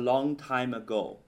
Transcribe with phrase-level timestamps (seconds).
[0.00, 1.18] Long time ago,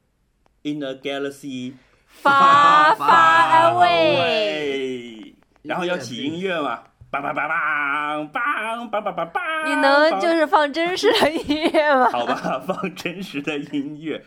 [0.63, 1.75] in a galaxy
[2.07, 6.81] Far, far far away away 然后要起音乐嘛，
[7.11, 9.41] 梆梆梆梆梆梆梆梆梆。
[9.65, 12.11] 你能就是放真实的音乐吗？
[12.11, 14.23] 好吧，放真实的音乐。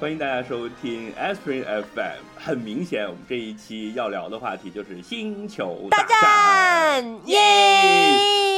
[0.00, 2.22] 欢迎大家收听 Aspirin FM。
[2.36, 7.02] 很明显，我们这一期要聊的话题就是星球大战。
[7.02, 7.36] 战耶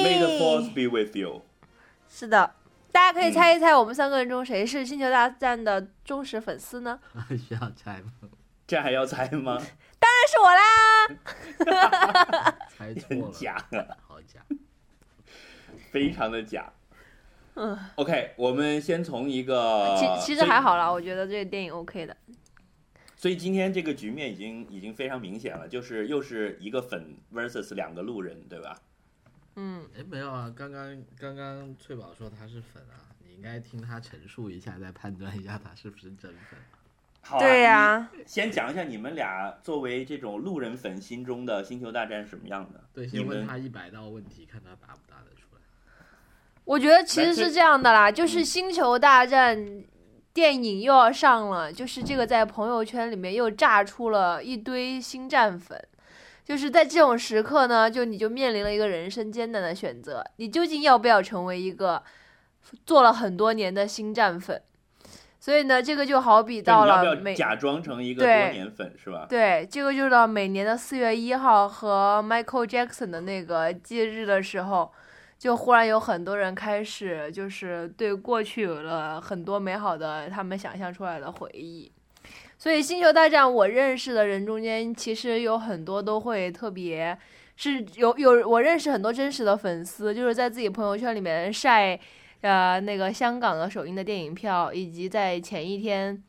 [0.05, 1.41] May the force be with you。
[2.11, 2.55] 是的，
[2.93, 7.01] 大家可以猜一猜，我们三个人中谁是《星球大战》的忠实粉丝呢？
[7.31, 8.13] 需要猜吗？
[8.67, 9.57] 这还要猜吗？
[9.99, 11.09] 当然是我啦！
[12.77, 14.41] 猜错了， 真假啊，好假。
[15.91, 16.71] 非常的假。
[17.55, 22.17] 嗯，OK，我们先从一个，其其实还好啦，我觉得这个电影 OK 的。
[23.17, 28.81] 所以今天这个局面已经已经非常明显了，就是又是一个粉 versus 两个路人，对吧？
[29.57, 36.59] 嗯，哎，没有啊，刚刚刚刚翠宝说他是粉啊，你应该听他陈述一下，再判断一下他是不是真粉。
[37.23, 42.83] 好、啊，对呀、你先讲一下你们俩作为这种路人粉心中的星球大战是什么样的？
[42.95, 45.27] 对，先问们他一百道问题，看他答不答得。
[46.71, 49.59] 我觉得其实是这样的啦，就是嗯《星球大战》
[50.33, 55.77] 电影又要上了，就是这个在朋友圈里面又炸出了一堆星战粉。
[56.45, 62.01] 就是在这种时刻呢，就你就面临了一个人生艰难的选择，你究竟要不要成为一个
[62.87, 64.63] 做了很多年的星战粉？
[65.41, 69.27] 所以呢，这个就好比到了每假装成一个多对年粉是吧？
[69.29, 74.93] 对，这个就是到每年的四月一号和 Michael Jackson 的那个忌日的时候，
[75.41, 81.91] 就忽然有很多人开始就是对过去有了很多美好的他们想象出来的回忆。
[82.59, 87.19] 所以《星球大战》我认识的人中间，其实有很多都会特别
[87.57, 91.99] 是有有我认识很多真实的粉丝，就是在自己朋友圈里面晒。
[92.43, 96.23] 呃，那个香港的首映的电影票，以及在前一天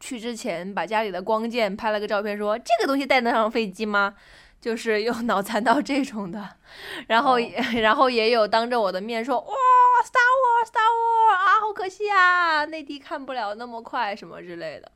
[0.00, 4.14] 去之前把家里的光剑拍了个照片说，这个东西带得上飞机吗？
[4.60, 6.48] 就是又 脑残到这种的，
[7.06, 7.40] 然后、哦
[7.80, 9.54] 然后也有当着我的面说哇
[10.04, 14.90] ，Star War，Star War 啊，好可惜啊，内地看不了那么快什么之类的。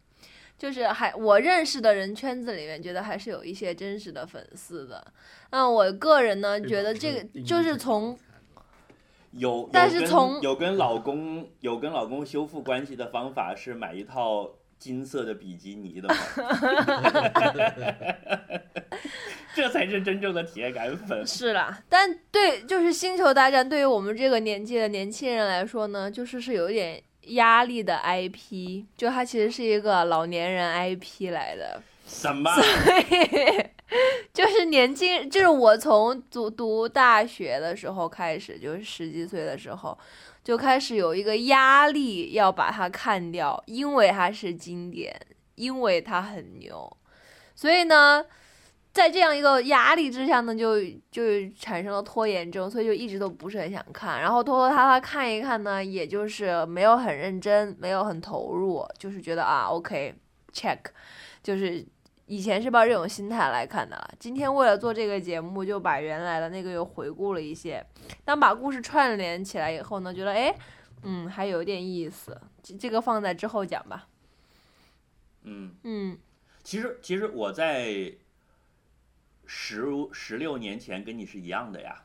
[0.59, 5.05] 就是还我认识的人圈子里面，觉得还是有一些真实的粉丝的。
[5.51, 8.17] 那我个人呢，觉得这个就是从
[9.33, 14.49] 有，但是从有跟老公有跟老公修复关系的方法是买一套
[14.83, 16.17] 金色的比基尼的吗？
[19.55, 21.25] 这才是真正的铁杆粉。
[21.25, 32.51] 是啦，但对，就是《星球大战》对于我们这个年纪的年轻人来说呢，就是是有一点压力的 IP，就它其实是一个老年人 IP 来的，什么？
[34.35, 39.97] 就是年轻，就是我从读读大学的时候开始，就是十几岁的时候，
[40.43, 45.15] 就开始有一个压力要把它看掉，因为它是经典，
[45.55, 46.97] 因为它很牛，
[47.55, 48.25] 所以呢。
[48.95, 50.79] 在这样一个压力之下呢，就
[51.11, 51.23] 就
[51.59, 54.21] 产生了拖延症，所以就一直都不是很想看。
[54.21, 60.77] 然后拖拖沓沓看一看呢，也就是没有很认真，没有很投入，就是觉得啊，OK，check，
[61.43, 61.83] 就是
[62.33, 64.15] 以前是抱这种心态来看的了。
[64.19, 67.85] 今天为了做这个节目，就把原来的那个又回顾了一些。
[68.25, 70.57] 当把故事串联起来以后呢，觉得哎，
[71.03, 72.41] 嗯，还有点意思。
[72.63, 74.09] 这这个放在之后讲吧。
[75.43, 76.19] 嗯，嗯，
[76.63, 78.11] 其实其实我在
[79.45, 82.03] 十十六年前跟你是一样的呀。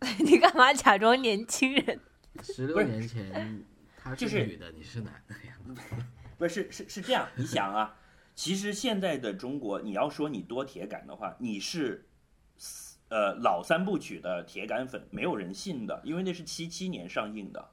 [0.24, 2.00] 你干嘛假装年轻人？
[2.42, 3.62] 十六年前
[3.94, 5.52] 他就是是女的，你是男的呀？
[6.38, 7.94] 不，是是是这样，你想啊，
[8.38, 12.06] 其实现在的中国，你要说你多铁杆的话，你是
[13.08, 17.70] 呃老三部曲的铁杆粉，没有人信的，因为那是七七年上映的。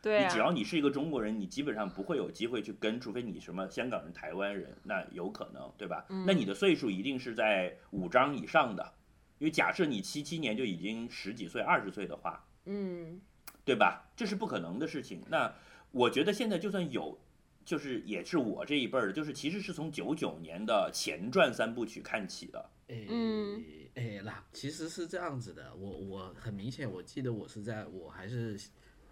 [0.00, 6.06] 对啊你只，要你是一个中国人，你基本上不会有机会去跟，除非你什么香港人、台湾人，那有可能，对吧？
[6.08, 8.94] 嗯那你的岁数一定是在五张以上的，
[9.36, 13.20] 因为假设你七七年就已经十几岁、二十岁的话，嗯
[13.66, 14.10] 对吧？
[14.16, 15.22] 这是不可能的事情。
[15.28, 15.52] 那
[15.90, 17.20] 我觉得现在就算有，
[17.70, 22.68] 就是也是我这一辈儿的，就是其实是从九九年的前传三部曲看起的。
[22.88, 23.62] 哎嗯
[23.94, 28.58] 哎，那其实是这样子的，我我很明显，我记得我是在我还是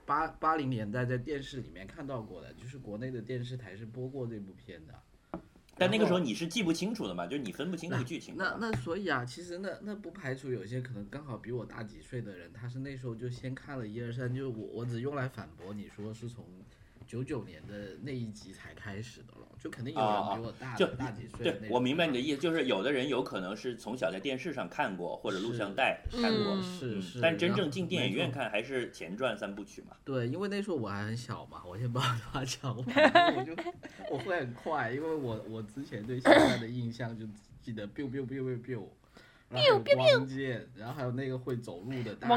[0.05, 5.41] 八八零年代在电视里面看到过的，就是国内的电视台是播过这部片的。
[5.77, 8.35] 但那个时候你是记不清楚的嘛，就是你分不清楚剧情。
[8.37, 16.45] 那那所以啊，其实那那不排除有些可能刚好比我大几岁的人，他是那时候就先看了一二三，就我我只用来反驳你说是从
[17.09, 21.51] 九九年的那一集才开始的了，就肯定有人比我大、就大几岁。
[21.51, 29.97] 对我明白你的意思，就是有的人有可能是从小在电视上看过或者录像带看过，是是，但真正进电影院看还是前传三部曲嘛。
[30.05, 33.55] 对，因为那时候我还很小嘛，我先把话讲完，我就
[34.11, 37.27] 我会很快，因为我我之前对现在的印象就
[37.63, 38.85] 记得 biu biu biu biu biu，
[39.49, 42.37] 然后光剑，然后还有那个会走路的大大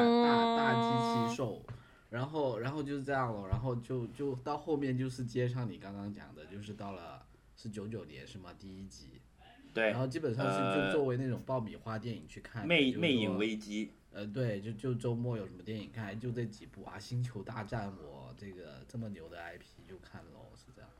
[0.55, 1.61] 大机器兽，
[2.11, 7.25] 然后然后就是这样了，然后就就到后面就是接上你刚刚讲的，就是到了
[7.55, 8.53] 是九九年是吗？
[8.59, 9.21] 第一集，
[9.73, 20.91] 对然，后基本上是呃就作为那种爆米花电影去看的，魅魅影危机，呃，对，就就周末有什么电影看，就这几部啊，《星球大战》我这个这么牛的 IP 就看喽，是这样。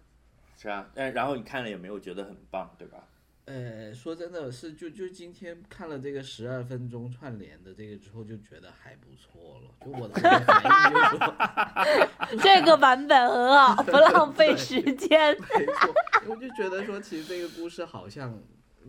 [0.58, 3.06] 是啊，但然后你看了也没有觉得很棒，对吧？
[3.46, 9.72] 呃，说真的是，就就今天看了这个十二分钟串联的这个之后，就觉得还不错了。
[9.84, 10.32] 就我的反
[10.64, 15.36] 应就是说 这个版本很好，不浪费时间。
[15.40, 15.94] 没错，
[16.28, 18.40] 我就觉得说，其实这个故事好像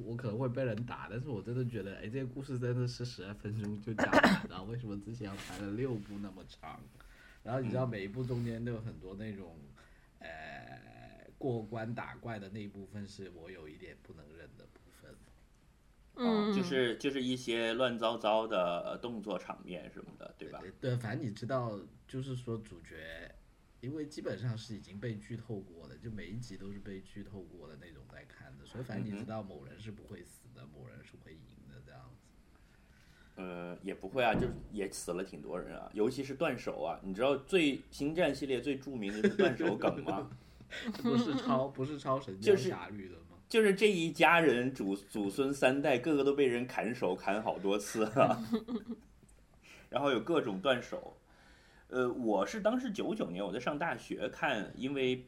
[0.05, 6.79] 我可能会被人打，但是我真的觉得，哎，这个故事真的是十二分钟就讲完了，为什么之前要排了六部那么长？
[7.43, 9.57] 然后你知道每一部中间都有很多那种，
[10.21, 10.29] 呃，
[11.39, 14.25] 过关打怪的那一部分是我有一点不能
[16.25, 20.61] 嗯，就是就是一些乱糟糟的动作场面什么的，对吧？
[20.81, 23.35] 对，反正你知道，就是说主角，
[23.81, 32.27] 因为基本上是已经被剧透过的，就每一集都是被剧透过的那种在看的，所以反正你知道某人是不会死的，某人是会赢的这样子。
[33.35, 37.01] 呃，也不会啊，就是也死了挺多人啊，尤其是断手啊。
[37.03, 40.31] 你知道最星战系列最著名的就是断手梗吗？
[41.03, 43.32] 不是超不是超神就是雕侠侣的吗？
[43.53, 48.43] 就是这一家人祖祖孙三代，个个都被人砍手砍好多次了，
[49.91, 51.19] 然后有各种断手。
[51.89, 55.27] 呃，我是当时九九年我在上大学看，因为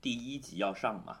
[0.00, 1.18] 第一集要上嘛，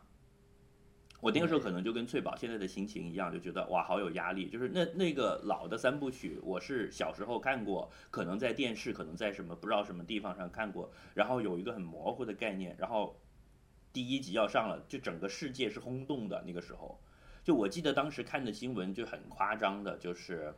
[1.20, 4.48] 我那个时候可能就跟翠宝现在的心情一样，就觉得哇好有压力。
[4.48, 13.20] 就是那那个老的三部曲，我是小时候看过，可能在电视，可能在什么不知道什么地方上看过，然后有一个很模糊的概念，然后
[13.92, 17.00] 第一集要上了，就整个世界是轰动的那个时候。
[17.44, 20.52] 就我记得当时看的新闻就很夸张的，就是，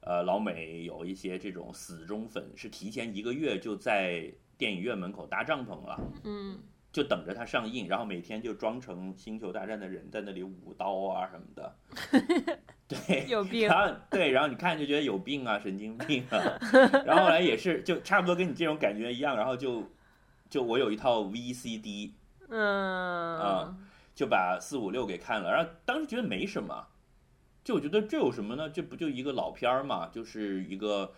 [0.00, 6.58] 呃，老美有一些这种死忠粉是提前一个月就在电影院门口搭帐篷了，嗯，
[6.90, 11.76] 就等着它上映，然后每天就装成星球大战的人在那里舞刀啊什么的，
[12.88, 13.68] 对，有病。
[13.68, 16.58] 然后对，然后你看就觉得有病啊，神经病啊。
[17.06, 19.36] 然后后来也是，就差不多跟你这种感觉一样。
[19.36, 19.84] 然后就
[20.50, 22.10] 就我有一套 VCD，
[22.48, 23.76] 嗯啊
[24.14, 25.52] 就把四五六给看了。
[25.52, 26.86] 然后当时觉得没什么，
[27.64, 28.70] 就我觉得这有什么呢？
[28.70, 31.12] 这不就一个老片儿嘛，就是一个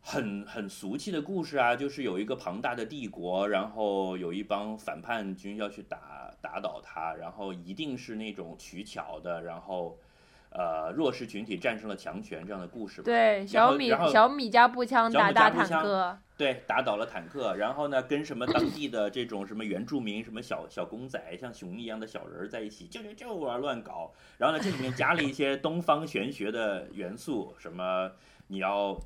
[0.00, 9.98] 很很俗气的故事啊，就是有一个庞大的帝国，然后有一帮反叛军要去打打倒他，然后一定是那种取巧的，然后。
[10.54, 24.12] 呃，弱势群体战胜了强权这样的故事嘛，对，小米然后小米加步枪小打大米加步枪坦克，对，打倒了坦克，然后呢，跟什么当地的这种什么原住民，什么小小公仔，像熊一样的小人儿在一起，就就就啊，乱搞。
[24.36, 28.10] 然后呢，这里面加了一些东方玄学的元素，什么
[28.48, 28.98] 你要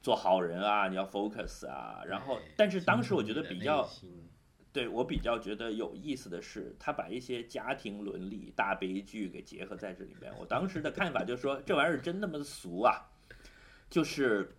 [0.00, 2.00] 做好人啊，你要 focus 啊。
[2.06, 3.86] 然后，但是当时我觉得比较，
[4.72, 10.32] 对我比较觉得有意思的是，他把一些家庭伦理大悲剧给结合在这里面。
[10.38, 13.08] 我当时的看法就是说，这玩意儿真那么俗啊？
[13.90, 14.54] 就是，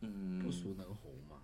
[0.00, 1.36] 嗯，不俗能红吗。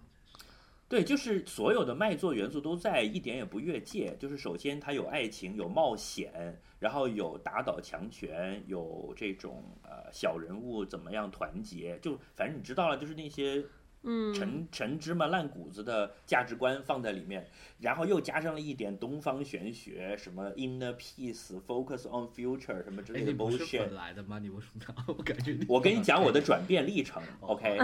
[0.89, 4.17] 对，就是所有的卖座元素都在，一点也不越界。
[4.19, 13.65] 就是首先它有爱情，有冒险，然后有打倒强权，有这种呃小人物怎么样团结，就反正你知道了，就是那些
[14.05, 17.47] 嗯，陈陈芝麻烂谷子的价值观放在里面，
[17.79, 23.95] 然后又加上了一点东方玄学，什么 inner peace、focus on future 什么之哎，类的你不是 bullshit 粉。
[23.95, 24.39] 来的吗？
[24.41, 25.05] 你为什么？
[25.17, 27.79] 我感觉你我跟你讲我的转变历程，OK？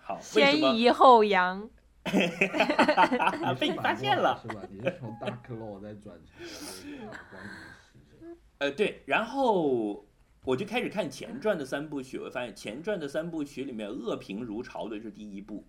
[0.00, 1.68] 好，先抑后扬。
[3.58, 4.38] 被你发现了？
[4.42, 4.60] 是吧？
[4.70, 8.36] 你是从 Dark Law 再转成光明。
[8.58, 10.04] 呃，对，然后
[10.44, 15.66] 我就开始看前传的三部曲，我发现前传的三部曲里面恶评如潮的是第一部，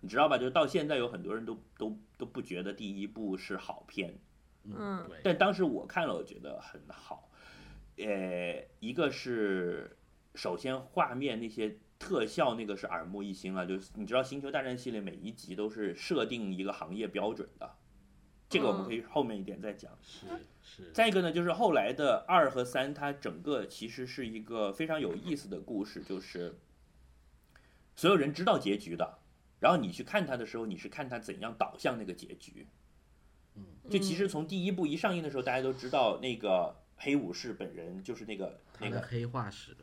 [0.00, 0.36] 你知道吧？
[0.36, 4.18] 就是到现在有很多人都都都不觉得第一部是好片，
[4.64, 5.20] 嗯对。
[5.22, 7.30] 但当时我看了，我觉得很好。
[7.98, 9.96] 呃，一个是
[10.34, 17.70] 首先画面那些特效那个是耳目一新了，就是你知道《星球大战》系列每一集都是设定一个行业标准的，
[18.52, 19.90] 这个我们可以后面一点再讲。
[20.02, 20.26] 是
[20.62, 26.58] 是，再一个呢，就是后来的二和三，它整个其实是一个非常有意思的故事，就是
[27.96, 29.18] 所有人知道结局的，
[29.60, 32.66] 然后你去看它的时候，你是看它怎样导向那个结局。
[33.54, 39.76] 嗯，就其实从第一部一上映的时候，大家都知道那个黑武士本人就是那个那个黑化史，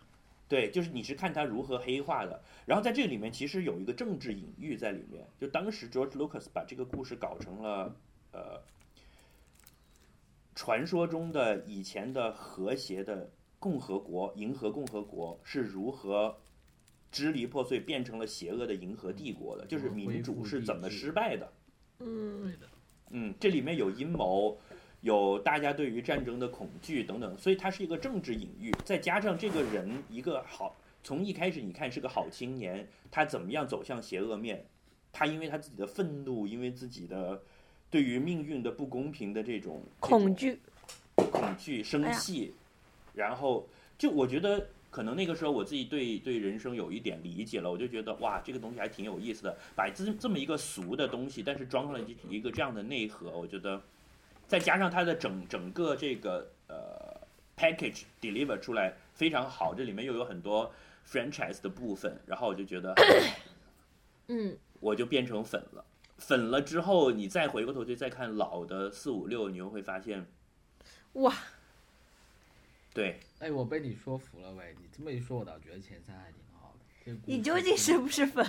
[0.48, 2.42] 对，就是你是看他如何黑化的。
[2.66, 7.96] 然后在这里面其实有一个政治隐喻在里面，就当时 George Lucas 把这个故事搞成了
[8.40, 8.62] 呃
[10.56, 13.30] 传说中的以前的和谐的
[13.60, 16.38] 共和国，银河共和国是如何
[17.12, 21.52] 支离破碎变成了邪恶的银河帝国的，就是民主是怎么失败的。
[22.00, 22.70] 嗯对的，
[23.10, 24.58] 嗯，这里面有阴谋，
[25.02, 34.66] 有大家对于战争的恐惧等等，所以它是一个政治隐喻，再加上这个人一个好，从一开始你看是个好青年，他怎么样走向邪恶面，
[35.12, 37.42] 他因为他自己的愤怒，因为自己的
[37.92, 40.60] 对于命运的不公平的这种恐、惧，
[41.16, 42.54] 恐惧、生气，
[43.14, 43.68] 然后
[43.98, 44.68] 就我觉得。
[44.92, 53.80] 可能那个时候我自己对对人生有一点理解了，我就觉得哇，这个东西还挺有意思的，把这这么一个俗的东西，但是装上了一一个这样的内核，我觉得
[54.48, 57.16] 再加上它的整整个这个呃
[57.56, 60.74] package deliver 出来非常好，这里面又有很多
[61.08, 62.96] franchise 的部分，然后我就觉得
[64.28, 65.86] 嗯我就变成粉了。
[66.20, 70.28] 粉了之后，你再回过头去再看老的四五六，你又会发现，
[71.14, 71.34] 哇，
[72.94, 77.18] 对，哎，我被你说服了喂，你这么一说，我倒觉得前三还挺好的。
[77.26, 78.46] 你究竟是不是粉？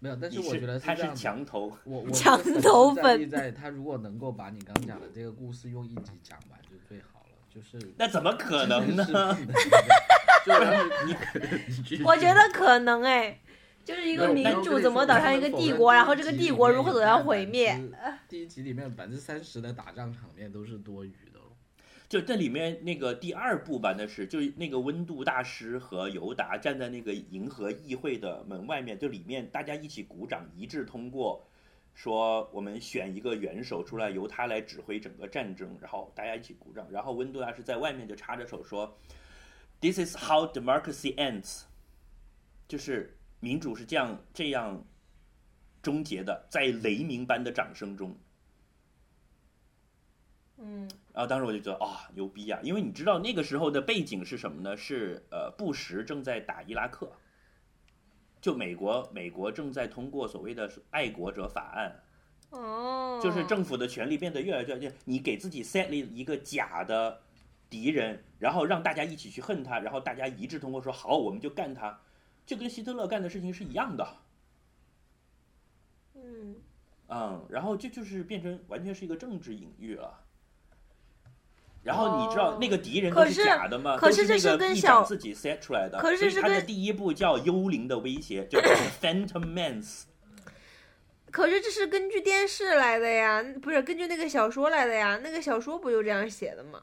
[0.00, 0.16] 没有？
[0.16, 9.04] 但是我觉得他是墙头，我我 墙头粉在在他如果能够把你刚刚讲的这个故事用一集讲完就最好了，就是那怎么可能呢？
[10.44, 11.14] 就然后你
[11.68, 13.40] 你继续我觉得可能哎，
[13.84, 17.78] 就是一个民主怎么导向一个帝国，然后这个帝国如何走向毁灭。。
[18.28, 21.52] 第一集里面百分之三十的打仗场面都是多余的哦。
[22.08, 31.44] 就这里面那个第二部吧，那是就是那个温度大师和尤达站在那个银河议会的门外面，就里面大家一起鼓掌，一致通过，
[31.94, 38.96] 说我们选一个元首出来，由他来指挥整个战争，然后大家一起鼓掌，然后温度大师在外面就插着手说
[39.80, 41.62] ，This is how democracy ends，
[42.68, 44.82] 就是民主是这样这样
[45.82, 48.16] 终结的，在雷鸣般的掌声中。
[50.56, 52.58] 嗯然后当时我就觉得啊、牛逼啊！
[52.62, 54.76] 因为你知道那个时候的背景是什么呢？
[54.76, 57.12] 是呃，布什正在打伊拉克，
[58.40, 62.02] 就美国美国正在通过所谓的爱国者法案，
[62.50, 67.20] 哦，就是政府的权力变得越来越，你给自己 set 了一个假的
[67.68, 72.00] 敌人，然后让大家一起去恨他，然后大家一致通过说好，我们就干他，
[72.46, 74.06] 就跟希特勒干的事情是一样的。
[76.14, 76.56] 嗯
[77.08, 80.20] 嗯，然后这就是变成完全是一个政治隐喻了。
[81.82, 83.98] 然后你知道哦那个敌人都可是假的吗？
[83.98, 85.98] 可是这都是跟小长自己 set 出来的。
[85.98, 88.58] 可是这他的是跟第一部叫《幽灵的威胁》，就
[89.02, 90.04] Phantom Menace。
[91.30, 96.82] 可是这是根据电视来的呀，不是根据那个小说来的呀，那个小说不就这样写的吗？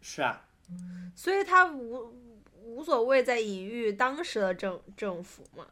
[0.00, 0.46] 是啊，
[1.16, 2.14] 所以他无
[2.78, 5.66] 无所谓在隐喻当时的政政府嘛。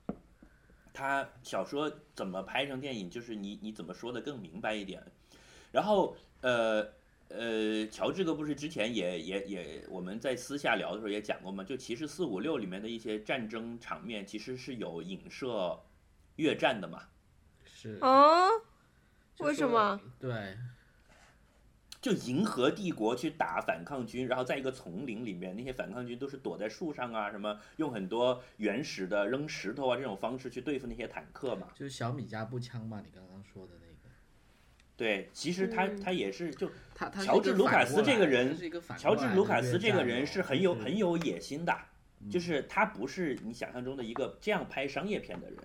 [0.93, 5.01] 他小说怎么拍成电影，就是你你怎么说的更明白一点。
[5.71, 6.85] 然后呃
[7.29, 15.79] 呃，乔治哥不是之前也也也我们在私下聊的时候也讲过嘛，就其实四五六里面的一些战争场面其实是有影射
[16.37, 17.05] 越战的嘛。
[17.65, 17.99] 是。
[18.01, 18.49] 哦，
[19.39, 20.01] 为什么？
[20.19, 20.59] 对，
[22.07, 31.67] 就银河帝国去打反抗军，然后在一个丛林里面，那些反抗军都是躲在树上啊，什么用很多原始的扔石头啊这种方式去对付那些坦克嘛。
[31.75, 34.15] 就是小米加步枪嘛，你刚刚说的那个。
[34.97, 38.57] 对，其实他嗯他也是就他他乔治卢卡斯这个人
[38.97, 41.77] 乔治卢卡斯这个人是很有很有野心的，
[42.21, 45.59] 嗯就是他不是你想象中的一个这样拍商业片的人。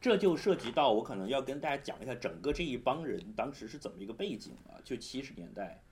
[0.00, 4.78] 这就涉及到我可能要跟大家讲一下整个这一帮人当时是怎么一个背景啊？
[4.84, 5.82] 就七十年代，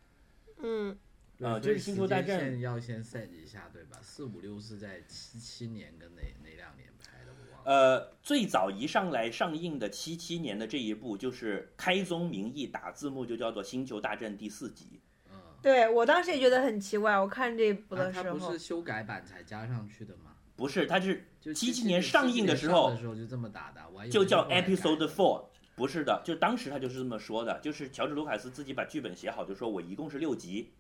[0.59, 0.97] 嗯
[1.41, 3.99] 啊这是星球大战要先 set 一下，对吧？
[4.03, 7.33] 四五六是在七七年跟哪哪两年拍的？
[7.33, 7.71] 我忘了。
[7.99, 15.01] 呃，最早一上来上映的七七年的这一部，就是开宗明义打字幕就叫做《星球大战》第四集。
[15.29, 20.24] 嗯，对我当时也觉得很奇怪，我看这一部啊的时候它不是，修改版才加上去的吗？
[20.57, 30.75] 不是，它是七七年上映的时候的时候就这么打的，就叫 Episode Four，不是的，就当时他就是这么说的，就是乔治卢卡斯自己把剧本写好，就说我一共是六集，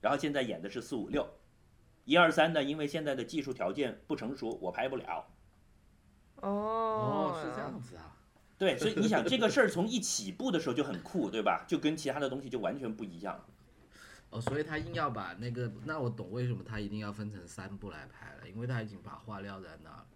[0.00, 1.28] 然后现在演的是四五六，
[2.04, 5.26] 一二三呢，因为现在的技术条件不成熟，我拍不了。
[6.40, 8.16] 哦哦，是这样子啊。
[8.58, 11.64] 对，所以你想这个事儿从一起步的时候就很酷，对吧？
[11.68, 13.40] 就跟其他的东西就完全不一样。
[14.30, 20.06] 哦，所以他硬要把那个，那我懂为什么他一定要分成三部来拍了，因为他已经把话撂在那儿了，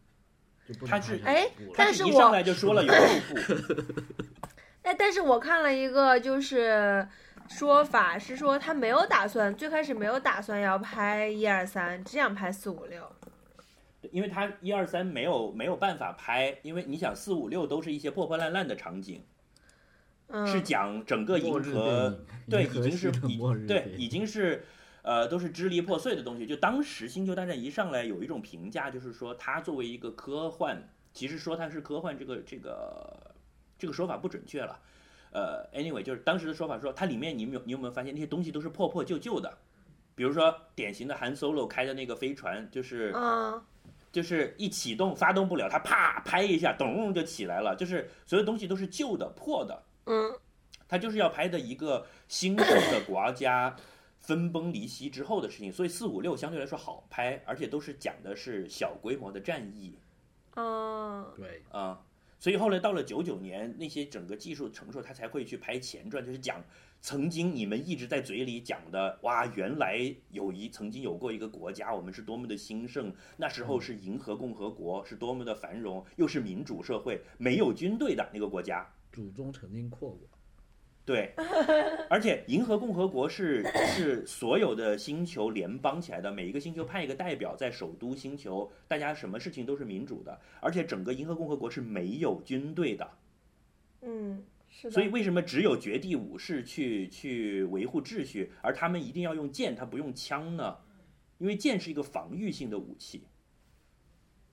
[0.69, 4.05] 就不能他是哎两部了但是我一上来就说了有六部，
[4.83, 7.09] 哎，但是我看了一个就是
[7.49, 13.11] 说法是说他没有打算，最开始没有打算要拍一二三，只想拍四五六。
[14.11, 19.32] 因为他一二三没有没有办法拍，因为你想四五六都是一些破破烂烂的场景，嗯，
[20.47, 24.65] 是讲整个银河对，已经是已对已经是，
[25.03, 26.47] 呃，都是支离破碎的东西。
[26.47, 33.35] 就当时《星球大战》一上来，有一种评价，就是说它作为一个科幻，其实说它是科幻这个这个
[33.79, 34.79] 这个说法不准确了。
[35.33, 39.59] 呃，anyway，就是当时的说法说，它里面你有没有你有没有发现那些东西都是破破旧旧的，
[40.15, 43.63] 比如说典型的韩 Solo 开的那个飞船，就是嗯
[44.11, 49.83] 就是一启动发动不了，它啪拍一下，咚就起来了，就是所有东西都是旧的破的。
[50.07, 50.39] 嗯。
[50.89, 53.75] 他就是要拍的一个兴盛的国家
[54.21, 59.97] 分崩离析之后的事情，所以四五六相对来说好拍，而且都是讲的是小规模的战役
[60.55, 62.05] 嗯对，啊、
[62.39, 66.63] 所以后来到了九九年，那些整个技术成熟，他才会去拍前传，就是讲
[67.01, 80.21] 曾经你们一直在嘴里讲的，哇，原来有一曾经有过一个国家，我们是多么的兴盛，那时候是银河共和国，是多么的繁荣，又是民主社会，没有军队的那个国家，祖宗曾经扩过。
[81.05, 81.35] 对，
[82.09, 93.11] 而且银河共和国是是所有的星球联邦起来的，每一个星球派一个代表在首都星球，大家什么事情都是民主的，而且整个银河共和国是没有军队的，
[94.03, 94.93] 嗯，是的。
[94.93, 100.77] 所以为什么只有绝地武士去去维护秩序，而他们一定要用剑，他不用枪呢？
[101.39, 103.25] 因为剑是一个防御性的武器，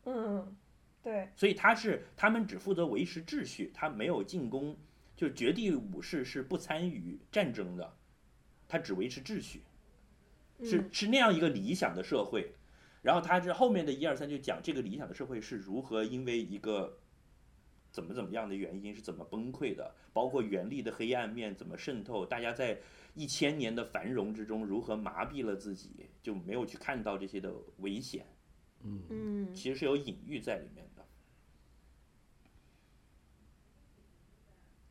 [0.05, 0.55] 嗯，
[1.01, 4.77] 对，所以他是他们只负责维持秩序，他没有进攻，
[5.15, 7.93] 就是绝地武士是不参与战争的，
[8.67, 9.61] 他只维持秩序。
[10.61, 12.51] 是嗯是那样一个理想的社会，
[13.01, 16.99] 然后他这后面的一二三就讲这个理想的社会是如何因为一个
[17.91, 22.77] 怎么怎么样的原因是怎么崩溃的，包括原力的黑暗面怎么渗透，大家在
[23.15, 28.25] 一千年的繁荣之中如何麻痹了自己，就没有去看到这些的危险，
[28.83, 31.05] 嗯，嗯其实是有隐喻在里面的。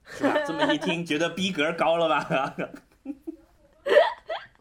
[0.04, 0.44] 是吧？
[0.46, 2.56] 这么一听，觉得逼格高了吧？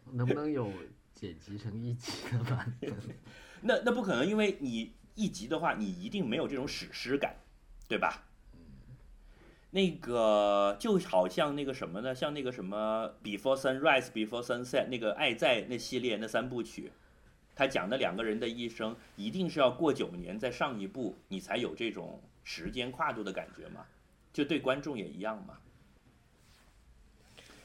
[0.12, 0.72] 能不能有
[1.14, 2.94] 剪辑成一集的版本？
[3.62, 7.36] 那那不可能，因为你一集的话，你一定没有这种史诗感，
[7.88, 8.24] 对吧？
[9.70, 12.14] 那个就好像那个什么呢？
[12.14, 16.90] 像那个什么《Before Sunrise》《Before Sunset》那个《爱在》那系列那三部曲，
[17.58, 23.84] 他讲的两个人的一生，一定是要过九年再上一部，你才有这种时间跨度的感觉嘛？
[24.32, 25.58] 就对观众也一样嘛？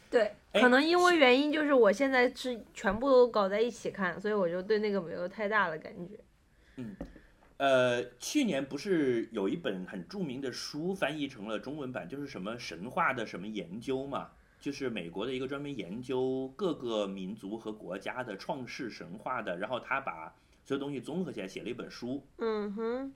[0.09, 6.19] 对，哎可能因为原因就是我现在是全部都搞在一起看，所以我就对那个没有太大的感觉。
[6.77, 6.95] 嗯
[7.57, 14.31] 呃，去年不是有一本很著名的书翻译成了中文版，就是什么神话的什么研究嘛，
[14.63, 22.25] 就是美国的一个专门研究各个民族和国家的创世神话的，然后他把所有东西综合起来写了一本书。
[22.37, 23.13] 嗯哼，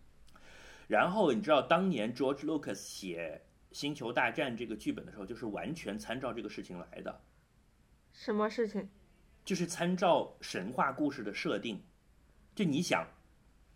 [0.89, 3.41] 然后你知道当年 George Lucas 写
[3.77, 7.21] 《星球大战》这个剧本的时候，就是完全参照这个事情来的，
[8.11, 8.85] 什么事情？
[9.45, 11.81] 就是参照神话故事的设定。
[12.55, 13.07] 就你想，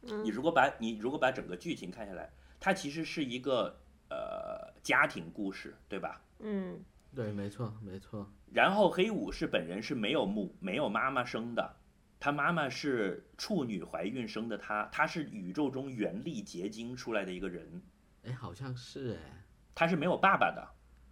[0.01, 2.29] 嗯你如果把你如果把整个剧情看下来，
[2.59, 3.73] 它其实是一个
[4.09, 6.21] 呃家庭故事，对吧？
[6.39, 8.31] 嗯对，没错，没错。
[8.53, 11.75] 然后黑武士本人是没有母没有妈妈生的，
[12.19, 17.81] 他妈妈是处女怀孕生的他，他是宇宙中原力结晶出来的一个人，
[18.23, 19.43] 哎，好像是哎，
[19.75, 20.67] 他是没有爸爸的，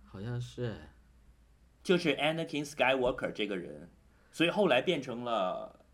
[0.06, 0.94] 好像是哎。
[1.82, 3.90] 就是 Anakin Skywalker 这个人，
[4.34, 5.86] 所以后来变成了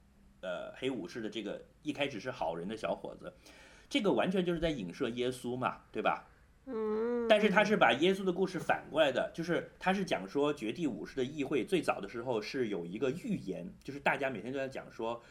[0.41, 3.31] 呃黑武士的这个一开始是好人的小伙子，
[3.87, 6.27] 这个完全就是在影射耶稣嘛，对吧？
[7.29, 15.21] 但是他是把耶稣的故事反过来的，就是他是讲说绝地武士的议会最早的时候是有一个预言，就是大家每天都在讲说，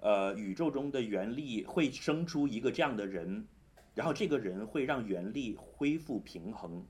[0.00, 3.46] 呃，宇宙中的原力会生出一个这样的人，
[3.94, 6.86] 然后这个人会让原力恢复平衡。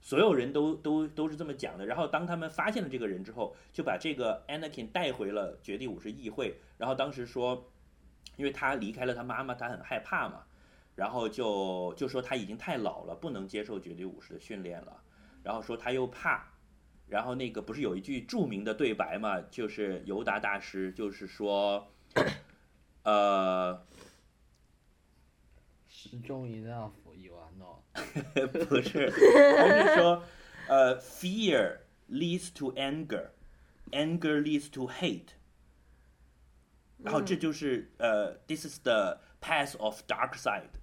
[0.00, 7.72] 所有人都都都是这么讲的，然后当他们发现了这个人之后，就把这个 Anakin 带回了绝地武士议会，然后当时说，
[8.36, 10.44] 因为他离开了他妈妈，他很害怕嘛，
[10.98, 15.00] 然后就就说他已经太老了不能接受绝地武士的训练了
[15.44, 16.44] 然后说他又怕
[17.06, 21.92] 然后那个不是有一句著名的对白嘛就是尤达大师就是说
[23.04, 23.86] 呃
[25.86, 27.78] 时钟一定要补一晚哦
[28.52, 30.24] 不是我是说
[30.66, 31.78] 呃 fear
[32.10, 33.28] leads to anger
[33.92, 35.28] anger leads to hate
[36.96, 40.77] 然后这就是呃 this is the path of dark side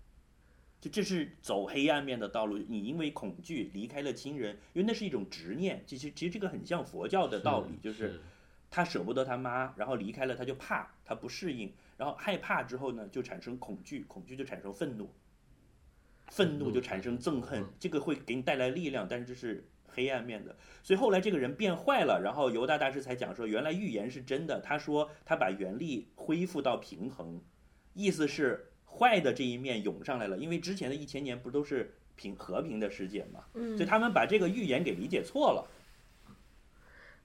[0.86, 2.60] 就这是走黑暗面的道路。
[2.60, 5.82] 你因为恐惧离开了亲人，因为那是一种执念。
[5.88, 8.22] 其实其实这个很像佛教的道理，就是
[8.70, 15.10] 他舍不得他妈，然后离开了他就怕，他不适应，然后害怕之后呢，就产生恐惧，恐惧就产生愤怒。
[16.28, 20.56] 愤怒就产生憎恨，这个会给你带来力量，但是这是黑暗面的。
[20.84, 24.62] 所以后来这个人变坏了，然后犹大大师才讲说，原来预言是真的。
[24.62, 27.42] 他说他把原力恢复到平衡，
[27.96, 35.68] 意思是坏的这一面涌上来了，因为之前的一千年不都是平和平的世界嘛，所以他们把这个预言给理解错了。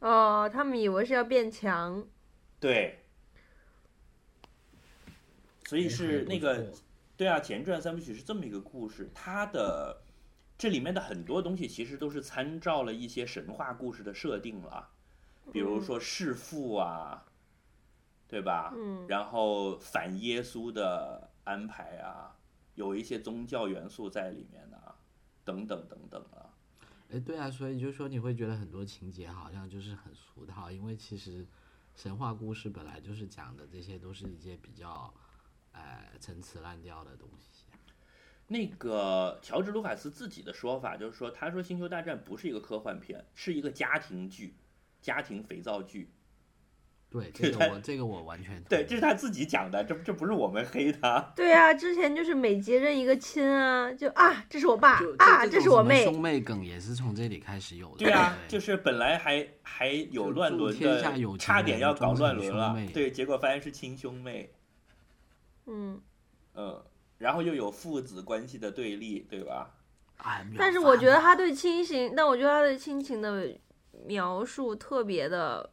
[0.01, 2.07] 哦，他们以为是要变强。
[2.59, 3.05] 对，
[5.67, 6.73] 所以是那个。
[7.17, 10.01] 对啊，前传三部曲是这么一个故事，它的
[10.57, 14.89] 这里面的很多东西其实都是参照了一些神话故事的设定了，
[15.53, 17.27] 比如说弑父啊，
[18.27, 18.73] 对吧？
[18.75, 19.05] 嗯。
[19.07, 22.37] 然后反耶稣的安排啊，
[22.75, 24.95] 有一些宗教元素在里面的，
[25.45, 26.55] 等等等等啊。
[27.11, 31.47] 哎，对啊，所以就是说你会觉得很多情节好像就是很俗套，因为其实
[31.95, 35.13] 神话故事本来就是讲的这些都是一些比较。
[35.73, 37.65] 呃，陈词滥调的东西。
[38.49, 44.57] 那个乔治·卢卡斯自己的说法就是说，他说《星球大战》不是一个科幻片，是一个家庭剧，
[45.01, 46.11] 家庭肥皂剧。
[47.11, 51.33] 对，这个我这个我完全对，这是他自己讲的，这这不是我们黑他。
[51.35, 56.05] 对啊，之前就是每结任一个亲啊，就啊，这是我爸啊，这是我妹。
[56.05, 58.05] 兄妹梗也是从这里开始有的。
[58.05, 61.03] 对啊，就是本来还还有乱伦的，
[61.37, 64.53] 差点要搞乱伦了，对，结果发现是亲兄妹。
[65.67, 66.01] 嗯，
[66.55, 66.81] 嗯，
[67.19, 69.75] 然后又有父子关系的对立，对吧？
[70.57, 73.49] 但是我觉得他对亲情，但我觉得他对亲情的
[74.07, 75.71] 描述特别的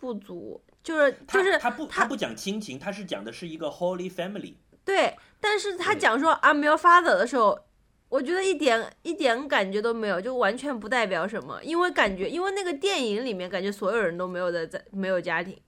[0.00, 4.54] 不足，就是就是他不他不讲亲情，他是讲的是一个 Holy Family。
[4.84, 7.58] 对，但是他讲说 I'm your father 的时候，
[8.08, 15.60] 我觉得一点一点感觉都没有，就完全不代表什么，因为感觉因为那个电影里面感觉所有人都没有的在没有家庭。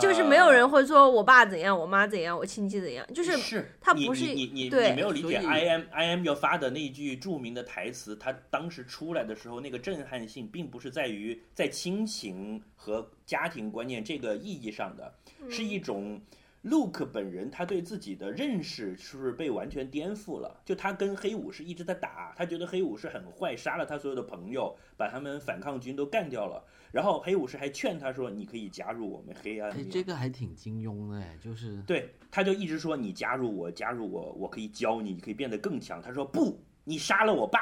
[0.00, 15.14] 就是没有人会说我爸怎样，我妈怎样，我亲戚怎样，就是是他不是你你你你没有理解 I am I am your father 那句著名的台词，他当时出来的时候那个震撼性，并不是在于在亲情和家庭观念这个意义上的，
[15.50, 16.20] 是一种。
[16.64, 20.60] Luke 本人他对自己的认识是不是被完全颠覆了？
[20.64, 26.64] 就他跟黑武士一直在打，他觉得黑武士很坏，杀了他所有的朋友，把他们反抗军都干掉了。
[26.92, 37.60] 然后黑武士还劝他说：“你可以加入我们黑暗。”哎，这个还挺金庸的，就是对，他就一直说：“你加入我，加入我，我可以教你，你可以变得更强。”他说：“不，你杀了我爸，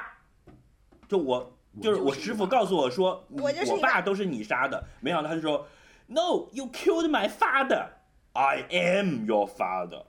[1.08, 5.66] 就我就是我师傅告诉我说，我我爸都是你杀的。”没想到他就说
[6.08, 7.86] ：“No, you killed my father.”
[8.33, 10.05] I am your father。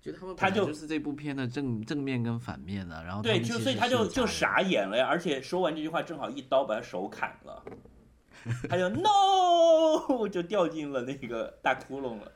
[0.00, 5.06] 就他们，他就就是这部片的正正面跟反面的，然后对，就所以他就就傻眼了呀。
[5.06, 7.62] 而且说完这句话，正好一刀把他手砍了，
[8.68, 12.32] 他就 no 就掉进了那个大窟窿了。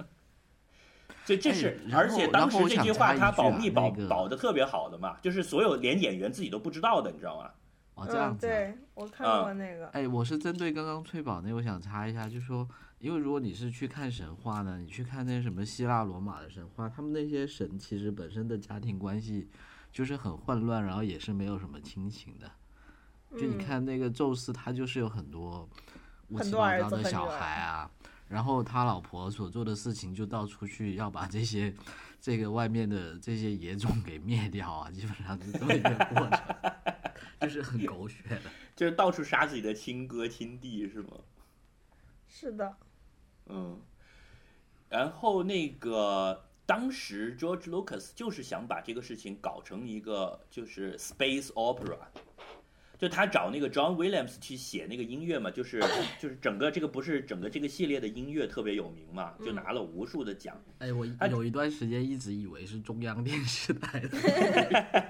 [1.25, 7.51] 所以这是，而且当时这句话他保密保保的特别好的嘛，就是所有连演员自己都不知道的，你知道吗？
[7.97, 8.47] 哦，这样子。
[8.47, 9.89] 对我看过那个。
[9.89, 12.69] 哎，我是针对刚刚翠宝那，我想插一下，就说。
[13.07, 19.49] 因为如果你是去看神话呢，你去看那些什么希腊罗马的神话，他们那些神其实本身的家庭关系
[19.93, 22.51] 就是很混乱，然后也是没有什么亲情的。
[23.39, 25.69] 就你看那个宙斯，他就是有很多
[26.31, 27.89] 乌七八糟的小孩啊，
[28.27, 31.73] 然后他老婆所做的事情就到处去要把这些
[32.21, 36.41] 这个外面的这些野种给灭掉啊，基本上就这么一个过程，
[37.43, 38.43] 就是很狗血的，
[38.75, 41.11] 就是到处杀自己的亲哥亲弟是吗？
[42.27, 42.77] 是的。
[43.49, 43.81] 嗯，
[44.89, 51.99] 然后那个当时 George Lucas 就是想把这个事情搞成一个就是 space opera，
[52.99, 55.81] 就他找那个 John Williams 去写那个音乐嘛，就是
[56.19, 60.61] 就是整个这个不是整个这个系列的音乐特别有名嘛，就拿了无数的奖。
[60.79, 64.09] 哎，我有一段时间一直以为是中央电视台的，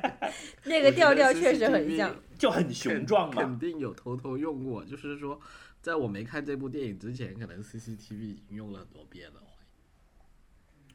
[0.64, 5.40] 那个调调确实很像，就很雄壮嘛，肯定有偷偷用过，就是说。
[5.86, 9.40] 在我没看这部电影之前，可能 CCTV 已经用了很多遍了。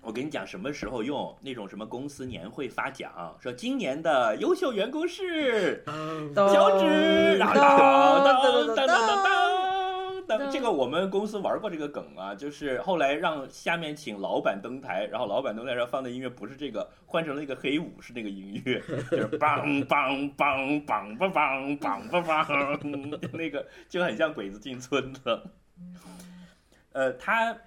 [0.01, 5.81] 我跟你讲，什么时候用那种什么公司年会发奖，说今年的优秀员工是，
[6.35, 9.70] 脚趾，然后当当当当当当
[10.37, 18.79] 当这个我们公司玩过这个梗啊，就是后来让下面请老板登台，然后老板登台上放的音乐不是这个，换成了一个黑舞是那个音乐，
[19.11, 25.51] 就是梆梆梆梆梆梆梆梆梆，那个就很像鬼子进村的。
[26.93, 27.57] 呃，他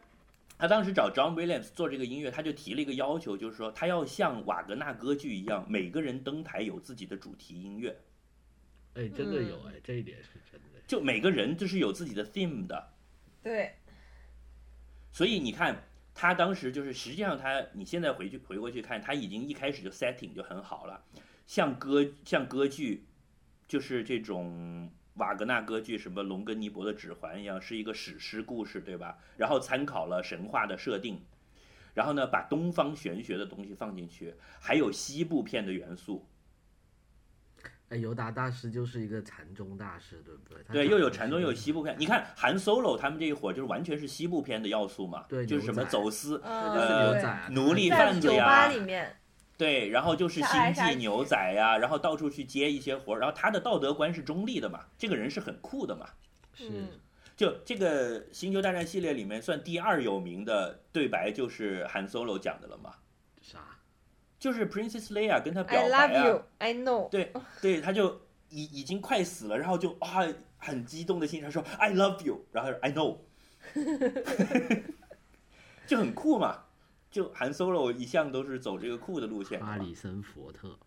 [0.58, 7.96] 他当时找 John Williams 做这个音乐，他就提了一个要求，就是说他要像瓦格纳歌剧一样，每个人登台有自己的主题音乐，
[8.94, 10.73] 哎，真的有哎，这一点是真的。
[10.86, 12.92] 就每个人就是有自己的 theme 的。
[13.42, 13.74] 对，
[15.12, 21.04] 所以你看，他当时就是实际上他，你现在回去回过去看，他已经一开始就 setting 就很好了，
[21.46, 23.04] 像歌像歌剧，
[23.68, 29.18] 就是这种瓦格纳歌剧，什么龙根尼伯的指环一样，是一个史诗故事，对吧？
[29.36, 31.20] 然后参考了神话的设定，
[31.92, 36.26] 然后呢，把东方玄学的东西放进去，还有西部片的元素，
[37.94, 40.72] 哎，尤达大师就是一个禅宗大师，对不对？
[40.72, 41.94] 对，又有禅宗，又有西部片。
[41.96, 49.16] 你看韩 Solo 他们这一伙，就是完全是西部片的要素嘛，对就是什么走私，呃牛仔啊奴隶贩子呀酒吧里面，
[49.56, 56.06] 对，然后就是星际牛仔呀、然后到处去接一些活儿，然后他的道德观是中立的嘛，这个人是很酷的嘛。
[56.52, 56.88] 是嗯
[57.36, 62.96] 就这个《星球大战》系列里面，算第二有名的对白就是韩 Solo 讲的了嘛，啥？
[64.44, 67.08] 就是 Princess Leia 跟他表 I 白，you, I know。
[67.08, 70.20] 对对，他就已已经快死了，然后就啊
[70.58, 73.20] 很激动的心情说 I love you，然后他说 I know，
[75.88, 76.64] 就很酷嘛。
[77.10, 79.64] 就韩 Solo 一向都是走这个酷的路线。
[79.64, 80.78] 哈里森福特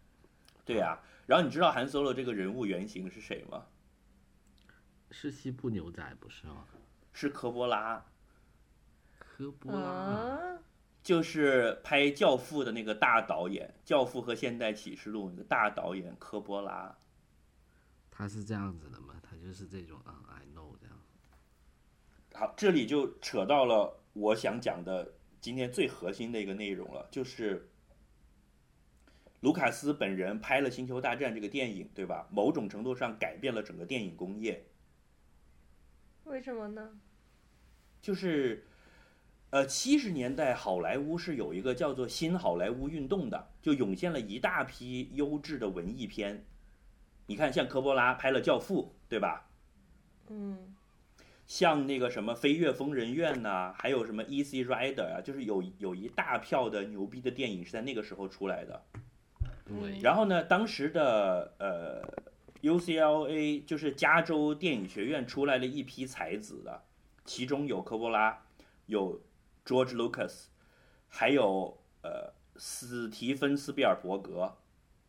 [0.63, 3.65] 对呀、然后你知道韩 Solo 这个人物原型是谁吗？
[5.09, 6.63] 是西部牛仔不是吗？
[7.11, 8.05] 是科波拉，
[9.17, 10.59] 科波拉，啊，
[11.07, 16.93] 就是拍《教父》的那个大导演，《教父》和《现代启示录》那个大导演科波拉。
[18.11, 19.15] 他是这样子的嘛？
[19.23, 20.99] 他就是这种啊，I know 这样。
[22.33, 27.69] 好，这里就扯到了我想讲的今天最核心的一个内容了，就是
[29.39, 32.27] 卢卡斯本人拍了《星球大战》这个电影，对吧？
[32.29, 34.61] 某种程度上改变了整个电影工业，
[36.25, 36.99] 为什么呢？
[38.01, 38.65] 就是，
[39.49, 46.45] 呃，七十年代好莱坞是有一个叫做新好莱坞运动的，就涌现了一大批优质的文艺片。
[47.27, 49.49] 你看，像科波拉拍了《教父》，对吧？
[50.29, 50.75] 嗯
[51.45, 58.83] 像那个什么《飞越疯人院》呐，还有什么《Easy Rider》啊，就是有有一大票的牛逼的电影是在那个时候出来的。
[59.65, 62.01] 对，然后呢，当时的呃
[62.61, 66.83] UCLA 就是加州电影学院出来了一批才子的，
[67.23, 68.43] 其中有科波拉，
[68.87, 69.21] 有
[69.67, 70.45] George Lucas，
[71.09, 74.55] 还有呃史蒂芬斯皮尔伯格，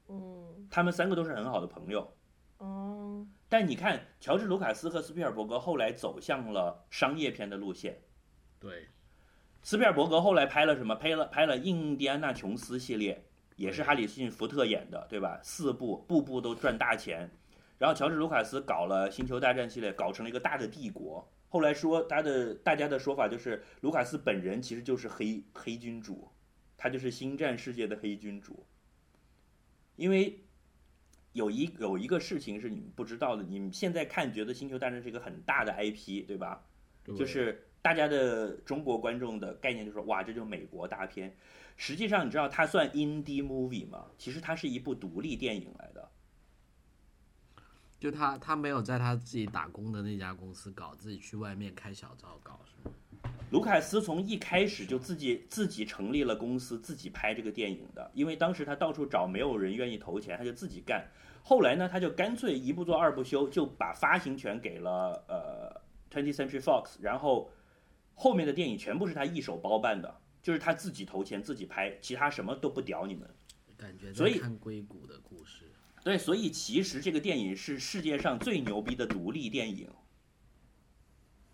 [0.09, 2.12] 嗯他们三个都是很好的朋友。
[2.59, 8.03] 哦但你看，乔治·卢卡斯和斯皮尔伯格后来走向了商业片的路线。
[8.59, 8.88] 对，
[9.62, 10.94] 斯皮尔伯格后来拍了什么？
[10.97, 13.25] 拍了拍了《印第安纳琼斯》系列，
[13.57, 15.40] 也是哈里逊·福特演的，对吧？
[15.42, 17.31] 四部，部部都赚大钱。
[17.79, 21.27] 然后乔治·卢卡斯搞了《星球大战》系列，搞成了一个大的帝国。
[21.48, 26.28] 后来说他的大家的说法就是，卢卡斯本人其实就是黑黑君主，
[26.76, 28.66] 他就是星战世界的黑君主。
[29.96, 30.40] 因为
[31.32, 36.64] 有一有一个事情是你们不知道的，你们现在看觉得《星球大战》是一个很大的 IP，对吧？
[37.04, 41.34] 对就是大家的中国观众的概念就是哇，这就是美国大片。
[41.76, 44.06] 实际上，你知道它算 indie movie 吗？
[44.18, 46.11] 其实它是一部独立电影来的。
[47.98, 52.94] 就他他没有在他自己打工的那家公司搞，自己去外面开小灶搞是吗？
[53.50, 58.11] 卢卡斯从一开始就自己自己成立了公司，自己拍这个电影的。
[58.14, 61.08] 因为当时他到处找，没有人愿意投钱，他就自己干。
[61.42, 65.80] 后来呢，他就干脆一不做二不休，就把发行权给了呃
[66.11, 67.50] Twentieth Century Fox，然后
[68.14, 73.28] 后面的电影全部是他一手包办的，就是他自己投钱自己拍，其他什么都不屌你们。
[73.76, 75.67] 感觉所以在看硅谷的故事。
[76.04, 79.90] 对，所以其实这个电影是世界上最牛逼的独立电影，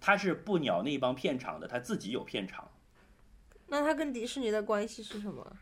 [0.01, 2.71] 它是不鸟那帮片场的，他自己有片场。
[3.67, 5.57] 那他跟迪士尼的关系是什么？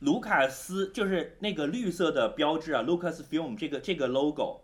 [0.00, 4.62] 卢卡斯就是那个绿色的标志啊，Lucasfilm 这个这个 logo，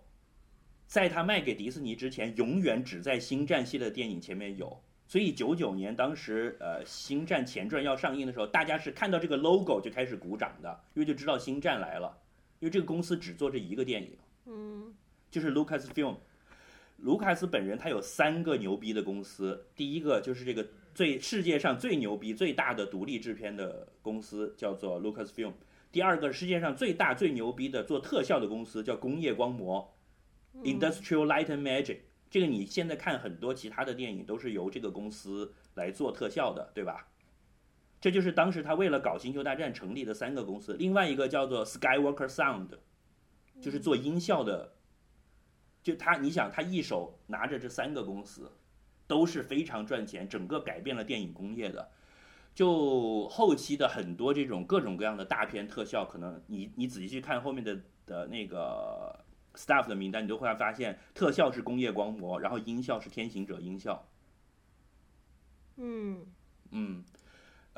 [0.86, 4.82] 在他卖给迪士尼之前，永远只在星战系列电影前面有。
[5.06, 12.18] 所以九九年当时呃《星战前传》要上映的时候，大家是看到这个 logo 就开始鼓掌的，因为就知道星战来了。
[12.60, 14.16] 因为这个公司只做这一个电影。
[14.46, 14.94] 嗯
[15.30, 16.16] 就是 Lucasfilm。
[16.98, 25.52] 卢卡斯本人他有三个牛逼的公司，第一个就是这个最世界上最牛逼、最大的独立制片的公司叫做 Lucasfilm，
[25.92, 29.94] 第二个世界上最大最牛逼的做特效的公司叫工业光魔、
[30.54, 37.06] 嗯 Industrial Light and Magic，这个你现在看很多其他的电影都是由这个公司来做特效的，对吧？
[38.00, 42.68] 这就是当时他为了搞《星球大战》成立的三个公司，另外一个叫做 Skywalker Sound，
[43.60, 44.74] 就是做音效的。
[45.80, 48.52] 就他，你想他一手拿着这三个公司，
[49.06, 51.90] 都是非常赚钱，整个改变了电影工业的。
[52.54, 64.06] 就后期的很多这种各种各样的大片特效，可能你你仔细去看后面的的那个 staff 的名单，你都会发现特效是工业光魔，然后音效是天行者音效。
[65.76, 66.26] 嗯
[66.72, 67.04] 嗯，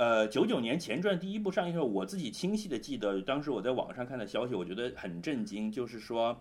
[0.01, 6.41] 呃，九九年前传第一部上映的时候，我自己清晰的记得，当时我在网上看的消息，我觉得很震惊，就是说，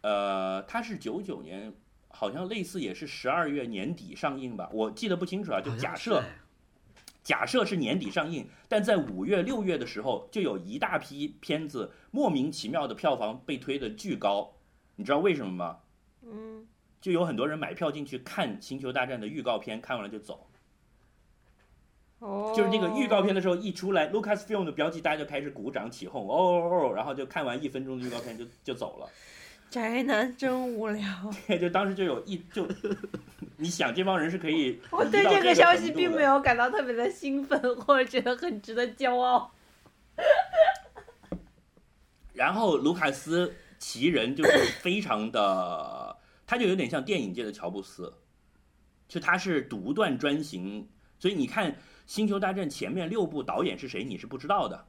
[0.00, 1.72] 呃，它是九九年，
[2.08, 6.20] 好像类似也是十二月年底上映吧，我记得不清楚啊，就假设。
[7.22, 14.50] 假设是年底上映，但在五月、六月的时候，就有一大批片子莫名其妙的票房被推的巨高，
[14.96, 15.78] 你知道为什么吗？
[16.22, 16.66] 嗯，
[17.00, 20.49] 就有很多人买票进去看《星球大战》的预告片，看完了就走。
[22.20, 29.08] 哦，就是那个预告片的时候一出来，Lucasfilm 的标记，大家就开始鼓掌起哄，哦哦哦，然后就看完一分钟的预告片就就走了。
[29.68, 31.02] 宅男真无聊。
[31.46, 32.68] 对就当时就有一就，
[33.56, 39.52] 你想这帮人是可以，我对这个消息并没有感到特别的兴奋，或者觉得很值得骄傲。
[42.34, 48.12] 然后卢卡斯其人就是非常的，他就有点像电影界的乔布斯，
[49.08, 51.72] 就他是独断专行，所以你看
[52.10, 54.84] 《星球大战》前面六部导演是谁，你是不知道的，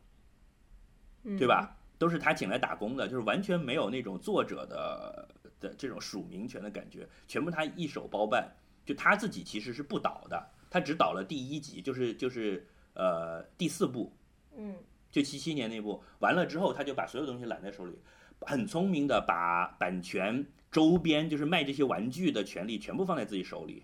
[1.38, 1.78] 对吧？
[2.00, 5.30] 都是他请来打工的，就是完全没有那种作者的
[5.60, 8.52] 的这种署名权的感觉，全部他一手包办。
[8.84, 14.12] 就他自己其实是不导的，他只导了第一集，就是就是呃第四部，
[14.58, 14.76] 嗯，
[15.12, 16.04] 就七七年那部。
[16.22, 18.00] 完了之后，他就把所有东西揽在手里，
[18.40, 23.84] 很聪明的把版权、周边，就是卖这些玩具的权利全部放在自己手里，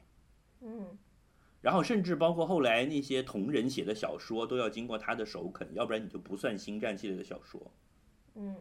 [0.62, 0.97] 嗯。
[1.68, 7.74] 然后甚至包括后来那些同人写的小说，都要经过他的首肯，要不然你就不算星战系列的小说。
[8.36, 8.56] 嗯，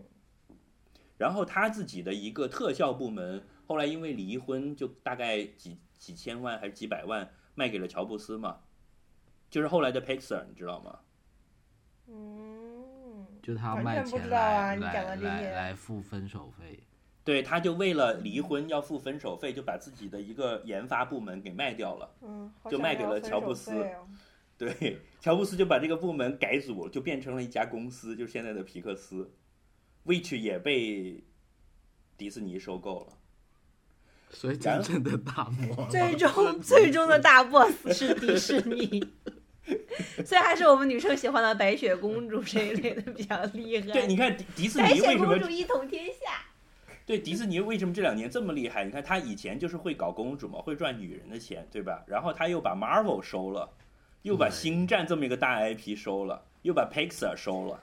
[1.17, 8.59] 然后他自己的一个特效部门，后来因为离婚，就大概几几千万还是几百万卖给了乔布斯嘛，
[9.49, 10.99] 就是后来的 Pixar，你知道吗？
[12.09, 16.83] 嗯，就他卖钱来来来来付分手费，
[17.27, 23.85] 对，他就为了离婚要付分手费，就把自己的一个研发部门给卖掉了，嗯，就卖给了乔布斯。
[24.57, 29.29] 对，乔布斯就把这个部门改组，就变成了一家公司，就现在的皮克斯。
[30.07, 31.25] which 也被
[32.17, 33.19] 迪士尼收购了，
[34.31, 39.05] 所以真正的大 boss，最终最终的大 boss 是迪士尼，
[40.25, 43.93] 所以还是我们女生喜欢的白雪公主这一类的比较厉害。
[43.93, 45.27] 对，你看迪迪士尼为什么？
[45.27, 46.46] 公主一统天下。
[47.07, 48.85] 对，迪士尼为什么这两年这么厉害？
[48.85, 52.03] 你看他以前就是会搞公主嘛，会赚女人的钱，对吧？
[52.09, 53.73] 然后他又把 Marvel 收了，
[54.23, 57.81] 又把星战这么一个大 IP 收了，又把 Pixar 收了。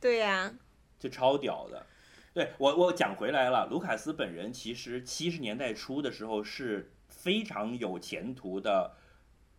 [0.00, 0.50] 对呀。
[0.98, 1.84] 就超屌的，
[2.32, 8.92] 对我我讲回来了，卢卡斯本人其实七十年代初的时候是非常有前途的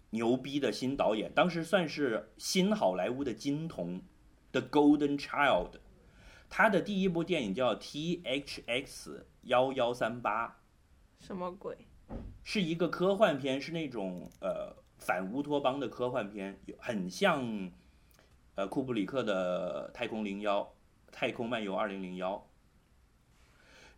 [0.10, 4.02] 牛逼的新导演，当时算是新好莱坞的金童
[4.52, 5.74] ，The Golden Child。
[6.58, 10.56] 他的第一部电影叫 T H X 幺幺三八，
[11.20, 11.76] 什么鬼？
[12.46, 17.70] 是一个科幻片，是那种呃反乌托邦的科幻片，很像
[18.56, 20.66] 呃库布里克的太空零幺。
[21.12, 22.46] 太空漫游二零零幺，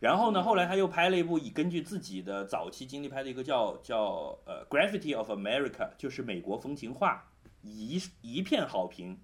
[0.00, 7.30] 然后呢，后来他又拍了一部以根据自己的早期经历拍的一个叫叫呃《Gravity of America》，就是美国风情画，
[7.62, 9.20] 一一片好评，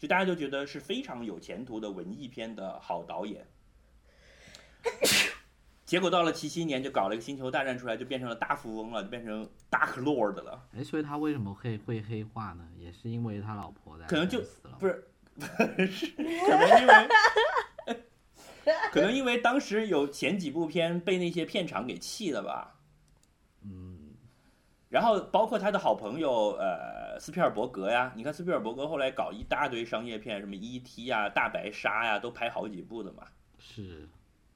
[0.00, 3.46] 就大家就觉得是非常有前途的文艺片的好导演。
[5.84, 10.66] 结果到了七七年就搞了一个星球大战出来，就变成了大富翁了，就变成 Dark Lord 了。
[10.74, 12.66] 哎，所以他为什么会会黑化呢？
[12.78, 15.06] 也是因为他老婆在可能就死了，不是。
[15.86, 17.08] 是，可能因为，
[18.90, 22.79] 可能因为当时有前几部片被那些片场给气了吧，嗯，
[24.90, 31.04] 然后包括他的好朋友呃斯皮尔伯格呀，你看斯皮尔伯格后来搞一大堆商业片，什么 E.T.
[31.04, 33.22] 呀、大白鲨呀，都拍好几部的嘛，
[33.56, 34.08] 是，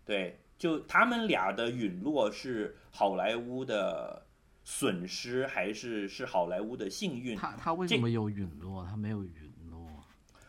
[0.05, 4.26] 对，就他们俩的陨落是好莱坞的
[4.64, 7.37] 损失，还是是好莱坞的幸运？
[7.37, 8.85] 他他为什么有陨落？
[8.85, 9.87] 他没有陨落。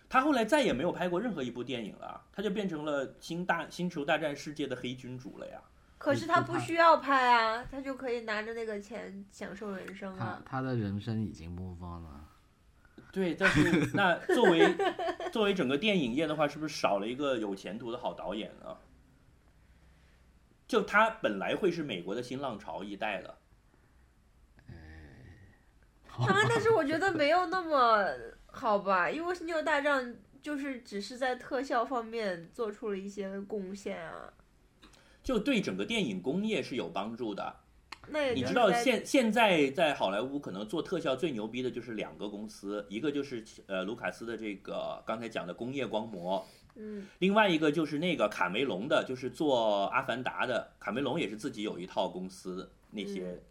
[0.09, 5.61] 他后来再也没有拍过任何一部电影了，他就变成了星大星球大战世界的黑君主了呀。
[6.05, 10.39] 可是他不需要拍啊，他就可以拿着那个钱享受人生啊。
[10.45, 12.29] 他他的人生已经不放了。
[13.11, 14.75] 对，但是 那作为
[15.31, 18.77] 作为整个电影业的话，是不是少了一个有前途的好导演呢？
[20.67, 23.37] 就他本来会是美国的新浪潮一代的。
[26.19, 28.05] 啊，但是我觉得没有那么
[28.45, 34.31] 好吧，因为《星球大战》就是只是在特效方面做出了一些贡献啊。
[35.25, 37.53] 就对整个电影工业是有帮助的。
[38.07, 46.45] 那你知道现现在在好莱坞可能做特效最牛逼的就是两个公司，一个就是呃卢卡斯的这个刚才讲的工业光魔，
[46.75, 53.41] 嗯另外一个就是那个卡梅隆的，就是做《阿凡达》的，卡梅隆也是自己有一套公司那些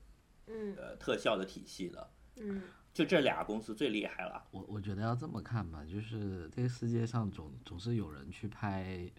[0.47, 2.63] 嗯呃特效的体系的，嗯
[2.93, 4.41] 就这俩公司最厉害了。
[4.53, 9.11] 我我觉得要这么看吧，就是这个世界上总总是有人去拍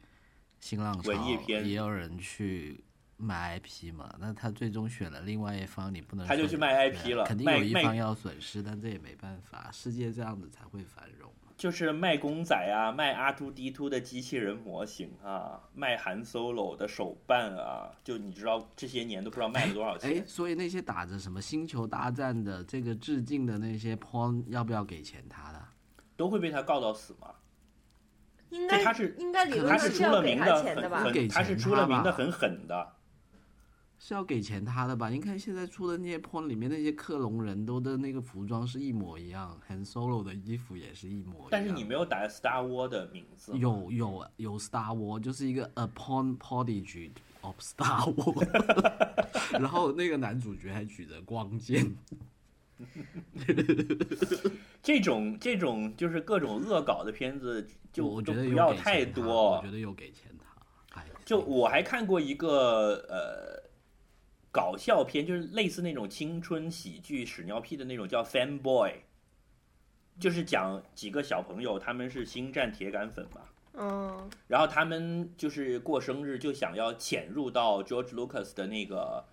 [0.59, 1.11] 新浪潮，
[1.47, 2.83] 也有人去
[3.17, 4.13] 卖 IP 嘛。
[4.19, 11.31] 那他最终选了另外一方，你不能他就去卖 IP 了肯定有一方要损失，但这也没办法，世界这样子才会繁荣。
[11.57, 25.65] 就是卖公仔啊，卖 R 2 D 2的机器人模型啊，卖韩 Solo 的手办啊，就你知道这些年都不知道卖了多少哎钱。，所以那些打着什么星球大战的这个致敬的那些 porn，要不要给钱他的？
[26.17, 27.29] 都会被他告到死吗？
[28.49, 31.13] 应该是应该理论他是出上要给了名的他钱的吧很很？
[31.13, 32.93] 给他是出了名的很狠的。
[33.97, 35.09] 是要给钱他的吧？
[35.09, 41.47] 你看现在出的那些 porn 里面那些克隆人都的那个服装是一模一样，Han Solo 的衣服也是一模一样。
[41.49, 51.95] 但是你没有打 Star War 的名字，有有有 Star War，就是一个 a porn prodigy of Star War， 然后那个男主角还举着光剑，
[54.83, 59.71] 这种这种就是各种恶搞的片子就我都觉得有给不要太多我觉。
[59.71, 60.99] 得又给钱他。
[60.99, 63.63] 哎，就我还看过一个呃
[64.51, 68.91] 搞笑片，就是类似那种青春喜剧屎尿屁的那种，叫《Fanboy》，
[70.19, 79.25] 就是讲几个小朋友他们是星战铁杆粉吧，嗯然后他们就是过生日就想要潜入到 George Lucas 的那个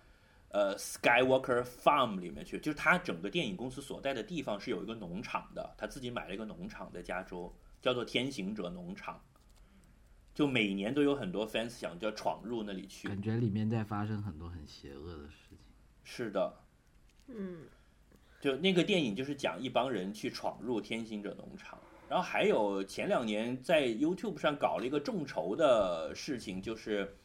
[0.53, 9.19] 呃 Skywalker Farm 里面去，就是他整个电影公司所在的地方是有一个农场的，他自己买了一个农场在加州，叫做天行者农场。
[10.35, 15.57] 就每年都有很多 fans 想就要闯入那里去，感觉里面在发生很多很邪恶的事情。
[16.03, 16.53] 是的，
[17.27, 17.67] 嗯
[18.41, 21.79] 就那个电影就是讲一帮人去闯入天行者农场，
[22.09, 27.15] 然后还有前两年在 YouTube 上搞了一个众筹的事情，就是，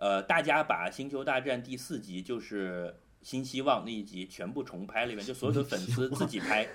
[0.00, 6.66] 呃，大家把《星球大战》第四集就是新希望那一集全部重拍了一遍，就所有的粉丝自己拍，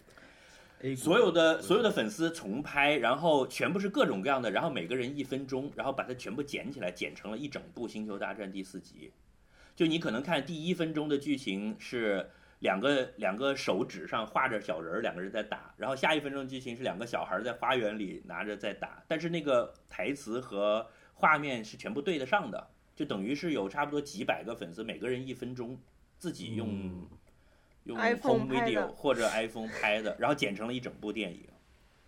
[0.96, 9.12] 所有的所有的粉丝重拍，然后全部是各种各样的，然后每个人一分钟，然后把它全部剪起来，剪成了一整部《星球大战》第四集。
[9.76, 12.30] 就你可能看第一分钟的剧情是
[12.60, 20.86] 两个两个手指上画着小人儿，两个人在打，然后下一分钟剧情是两个小孩儿在花园里拿着在打，但是那个台词和
[21.22, 25.78] 画面是全部对得上的，就等于是有差不多几百个粉丝，每个人一分钟
[26.18, 27.06] 自己用、嗯
[27.84, 31.48] 用 iPhone Home Video 或者 iPhone 拍的，然后剪成了一整部电影。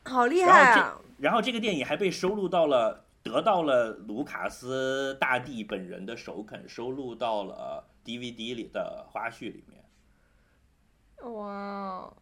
[0.05, 1.01] 好厉害啊！
[1.19, 12.17] 然后这个电影还被收录到了，得到了卢卡斯大帝本人的首肯，收录到了 DVD 里的花絮里面，哇哦，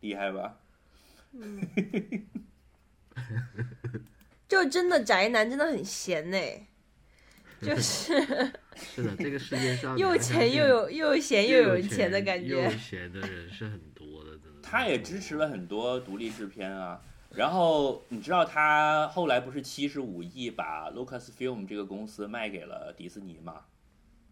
[0.00, 0.56] 厉害吧？
[4.48, 6.38] 就真的宅男真的很闲呢，
[7.60, 8.14] 就是
[8.76, 12.76] 是的，这个世界上 又钱又有又闲又有钱的感觉又有觉。
[12.76, 14.60] 钱的人是很多的，真的。
[14.62, 17.00] 他也支持了很多独立制片啊。
[17.34, 23.62] 然后你知道他后来不是七十五亿把 Lucasfilm 这个公司卖给了迪士尼嘛？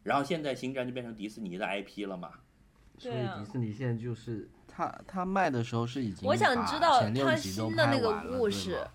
[0.04, 2.30] 然后现在星战就变成迪士尼的 IP 了嘛？
[2.98, 8.86] 所以迪士尼现在就是他他卖的时候是已经我想知道他新的那个故事吗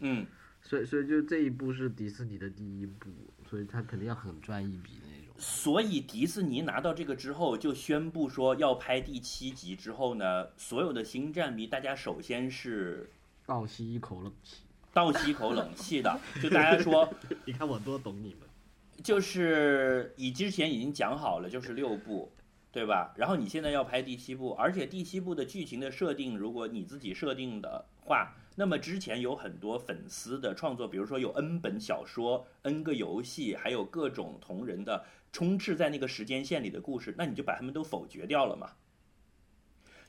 [0.00, 0.26] 嗯，
[0.62, 3.10] 所以所以就这一部是迪士尼的第一部，
[3.48, 5.34] 所以他肯定要很赚一笔的那种。
[5.38, 13.10] 所以迪士尼拿到这个之后，就宣布说要拍第七集之后呢，所有的星战迷，大家首先是
[13.44, 17.08] 倒吸一口冷气，倒吸一口冷气的，就大家说，
[17.44, 18.48] 你看我多懂你们。
[19.04, 22.32] 就是你之前已经讲好了，就是六部，
[22.76, 23.14] 对吧？
[23.16, 38.72] 然后你现在要拍第七部，而且第七部的剧情的设定，如果你自己设定的话，那么之前有很多粉丝的创作，比如说有 N 本小说、N 个游戏，还有各种同人的充斥在那个时间线里的故事，那你就把他们都否决掉了嘛。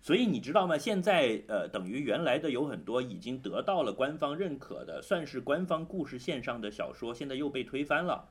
[0.02, 0.78] 所以你知道吗？
[0.78, 8.28] 现在呃，等于原来的有很多已经得到了官方认可的，算是官方故事线上的小说，现在又被推翻了。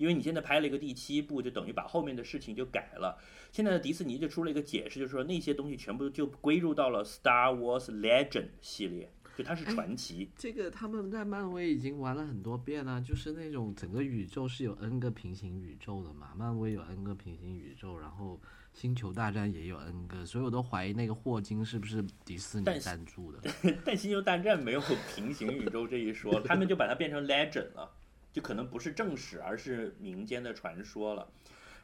[0.00, 3.18] 因为你现在拍了一个第七部，就等于把后面的事情就改了。
[3.52, 10.30] 现在的迪士尼就出了一个解释，就是说那些东西全部就归入到了 Star Wars Legend 系列，就它是传奇。
[10.38, 18.40] 这个他们在漫威已经玩了很多遍了，就是那种整个宇宙是有 N 个平行宇宙的嘛，漫威有 N 个平行宇宙，然后
[18.72, 23.40] 星球大战也有 N 个，所以我都怀疑那个霍金是不是迪士尼赞助的。
[23.84, 24.80] 但星球大战没有
[25.14, 27.90] 平行宇宙这一说，他们就把它变成 legend 了，
[28.32, 31.28] 就可能不是正史，而是民间的传说了。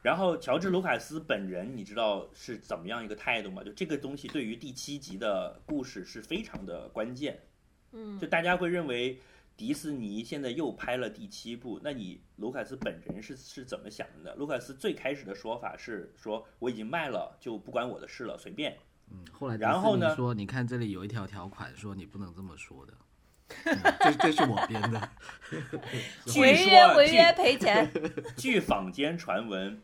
[0.03, 3.63] 然后乔治·卢卡斯本人，你知道是怎么样一个态度吗？
[3.63, 7.39] 就这个东西对于第七集的故事是非常的关键。
[7.91, 9.19] 嗯，就大家会认为
[9.57, 14.35] 迪士尼现在又拍了第七部，那你卢卡斯本人是是怎么想的？
[14.35, 18.77] 卢卡斯最开始的说法是说我已经卖了，就不关我的事了，随便。
[19.09, 22.93] 嗯，后来然后呢说，你看这里有一条条款说你不能这么说的，
[23.65, 25.09] 嗯 这这是我编的。
[26.27, 27.89] 据违约违约赔钱。
[28.35, 29.81] 据坊间传闻，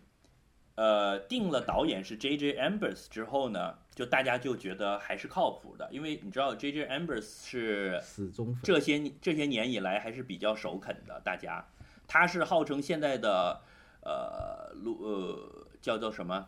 [0.76, 2.58] 呃，定了导演是 J.J.
[2.60, 6.88] Ambers 之后呢，就大家就觉得还是靠谱的，因为你知道 J.J.
[6.88, 11.66] Ambers 是死忠粉，这些这些年以来还是比较首肯的，大家，
[12.08, 13.62] 他是号称现在的
[14.02, 16.48] 呃路呃叫做什么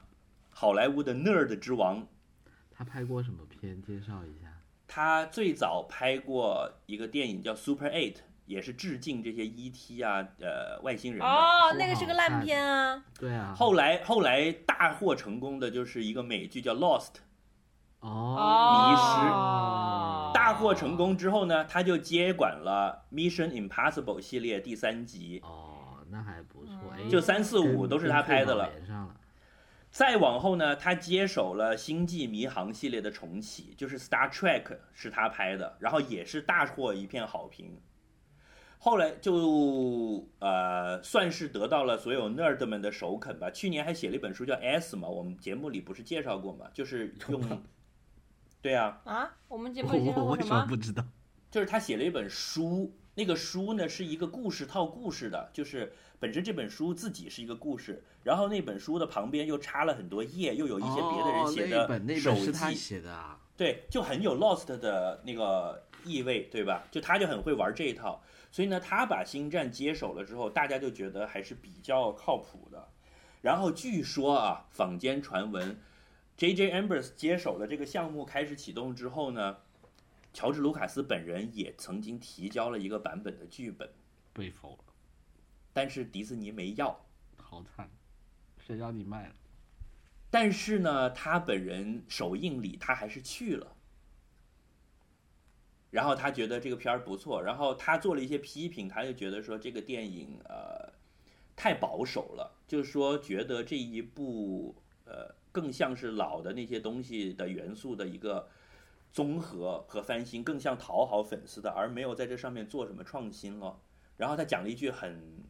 [0.50, 2.06] 好莱坞的 nerd 之王。
[2.78, 3.82] 他拍过什么片？
[3.82, 4.45] 介绍一下。
[4.88, 10.02] 他最早拍过一个电影叫 Super Eight，也是致敬这些 E.T.
[10.02, 11.26] 啊呃外星人的。
[11.26, 13.04] 哦，那个是个烂片啊。
[13.20, 13.54] 对啊。
[13.58, 17.16] 后来后来大获成功的就是一个美剧叫 Lost，
[18.00, 25.42] 哦，迷失哦大获成功之后呢，他就接管了 Mission Impossible 系列第三集。
[25.44, 26.76] 哦，那还不错。
[26.96, 29.16] 哎，就三四五都是他拍的了上了。
[29.96, 37.80] 再往后呢，他接手了《星际迷航》系列的重启，就是 Star Trek 是他拍的，然后也是大获一片好评。
[38.78, 43.50] 后来就呃算是得到了所有 nerd 们的首肯吧。
[43.50, 47.64] 去年还写了一本书叫《S》嘛，我们节目里不是介绍过嘛，就是用，
[48.62, 50.50] 对啊，啊，我们节目里介绍我为什？
[50.50, 51.06] 么不知道？
[51.50, 63.40] 就是他写了一本书，那个书呢是一个故事套故事的，就是本身这本书自己是一个故事，然后那本书的旁边又插了很多页，又有一些别的人写哦、那本那的手本是他记，写的啊。
[63.58, 66.84] 对，就很有 Lost 的那个意味，对吧？
[66.92, 72.90] 就他就很会玩这一套，所以呢，他把星战接手了之后，大家就觉得还是比较靠谱的。
[73.42, 75.80] 然后据说啊，坊间传闻
[76.36, 76.74] ，J.J.
[76.74, 79.56] Ambers 接手了这个项目开始启动之后呢，
[80.36, 83.90] 乔治·卢卡斯本人也曾经提交了一个版本的剧本，
[84.34, 84.94] 被否了，
[85.72, 87.06] 但是迪士尼没要。
[87.38, 87.90] 好惨，
[88.60, 89.36] 谁让你卖了？
[90.30, 93.78] 但是呢，他本人首映礼他还是去了，
[95.90, 100.92] 然后他觉得这个片儿不错，然后他做了一些批评，他就觉得说这个电影呃
[101.56, 104.76] 太保守了，就是说觉得这一部
[105.06, 108.50] 呃更像是老的那些东西的元素的一个
[109.16, 113.80] 综合和翻新，更像讨好粉丝的，而没有在这上面做什么创新了。
[114.18, 115.42] 然后他讲了一句很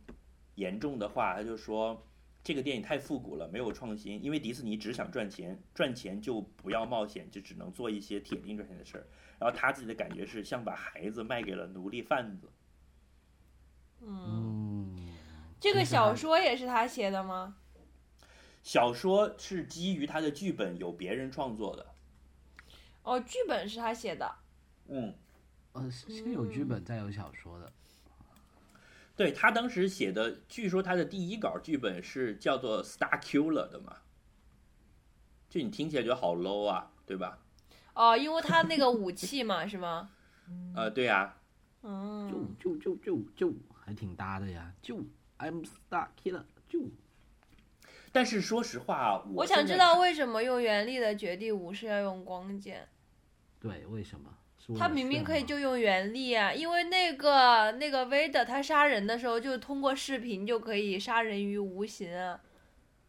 [0.53, 2.05] 严重的话，他就说。
[2.43, 9.07] 这个电影太复古了，没有创新，因为迪士尼只想赚钱，赚钱就不要冒险，就只能做一些铁定赚钱的事儿。
[9.39, 12.47] 然后他自己的感觉是像把孩子卖给了奴隶贩子。
[14.01, 14.95] 嗯，
[15.59, 17.57] 这个小说也是他写的吗？
[18.61, 21.94] 小说是基于他的剧本，有别人创作的。
[23.05, 24.35] 哦，剧本是他写的。
[24.87, 25.13] 嗯，
[25.73, 27.71] 呃，先有剧本，再有小说的。
[29.15, 33.97] 对他当时写的，据说他的第一稿剧本是叫做《Star Killer》的嘛，
[35.49, 37.39] 就你听起来觉得好 low 啊，对吧？
[37.93, 40.09] 哦，因为他那个武器嘛，是吗？
[40.75, 41.37] 呃，对啊，
[41.83, 44.97] 嗯，就就就就就还挺搭的呀，就
[45.37, 46.81] I'm Star Killer，就
[48.11, 52.87] 但是说实话啊，我想知道为什么用原力的绝地武士要用光剑？
[53.67, 54.29] 对，为什么？
[54.57, 62.39] 是他明明可以就用原力啊，因为那个那个威德他杀人的时候就通过视频就可以杀人于无形啊。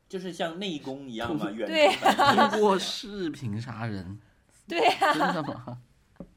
[0.08, 1.88] 就是像内功一样嘛，远对
[2.50, 4.18] 通过视频杀人，
[4.68, 5.78] 对呀、真的吗？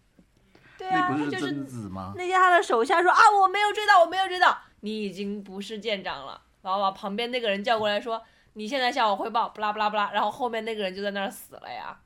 [0.77, 2.13] 对啊，那不是他就是贞子吗？
[2.17, 6.41] 那些他的手下说啊，我没有追到，我没有追到，你已经不是舰长了。
[6.61, 8.21] 然后把旁边那个人叫过来说，
[8.53, 10.11] 你现在向我汇报，不拉不拉不拉。
[10.11, 11.99] 然后后面那个人就在那儿死了呀。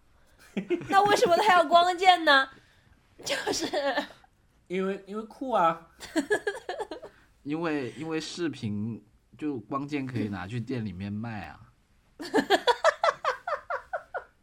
[0.89, 2.49] 那为什么他要光剑呢？
[3.23, 3.65] 就是
[4.67, 5.87] 因为因为酷啊，
[7.43, 9.03] 因为因为视频
[9.37, 11.59] 就光剑可以拿去店里面卖啊。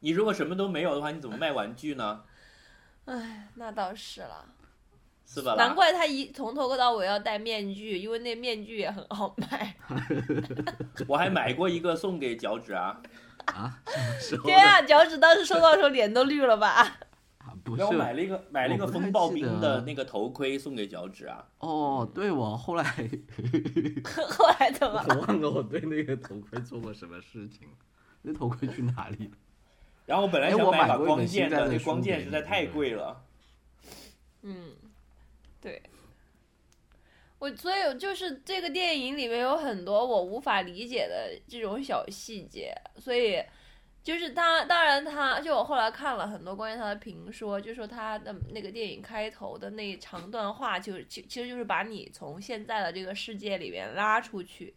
[0.01, 2.25] 你如果什么都没有的话，你怎么卖玩具呢？
[3.05, 4.47] 哎，那倒是了。
[5.27, 5.55] 是吧？
[5.55, 9.77] 难怪他一从头到尾要戴面具，因为那面具也很好卖。
[11.07, 13.01] 我还买过一个送给脚趾啊，
[13.51, 16.69] 啊，什么时候对啊，脚趾当时收到的时候脸都绿了吧？
[16.71, 16.97] 啊？
[17.63, 21.45] 不是然后是买了一个买了一个风暴兵的那个头盔送给脚趾啊。
[21.59, 22.85] 哦，对我后来
[24.31, 27.69] 后来怎么我忘了我对那个头盔做过什么事情，
[28.23, 29.33] 那头盔去哪里了？
[30.07, 33.23] 然后我本来哎想买把光剑的，那光剑实在太贵了。
[34.43, 34.71] 嗯，
[35.61, 35.83] 对，
[37.41, 43.43] 我所以就是这个电影里面有很多我无法理解的这种小细节，所以
[44.03, 54.75] 就是他当然他就我后来看了很多关于他的评说，就说他的那个电影开头的那一长段话，就其其实就是把你从现在的这个世界里面拉出去。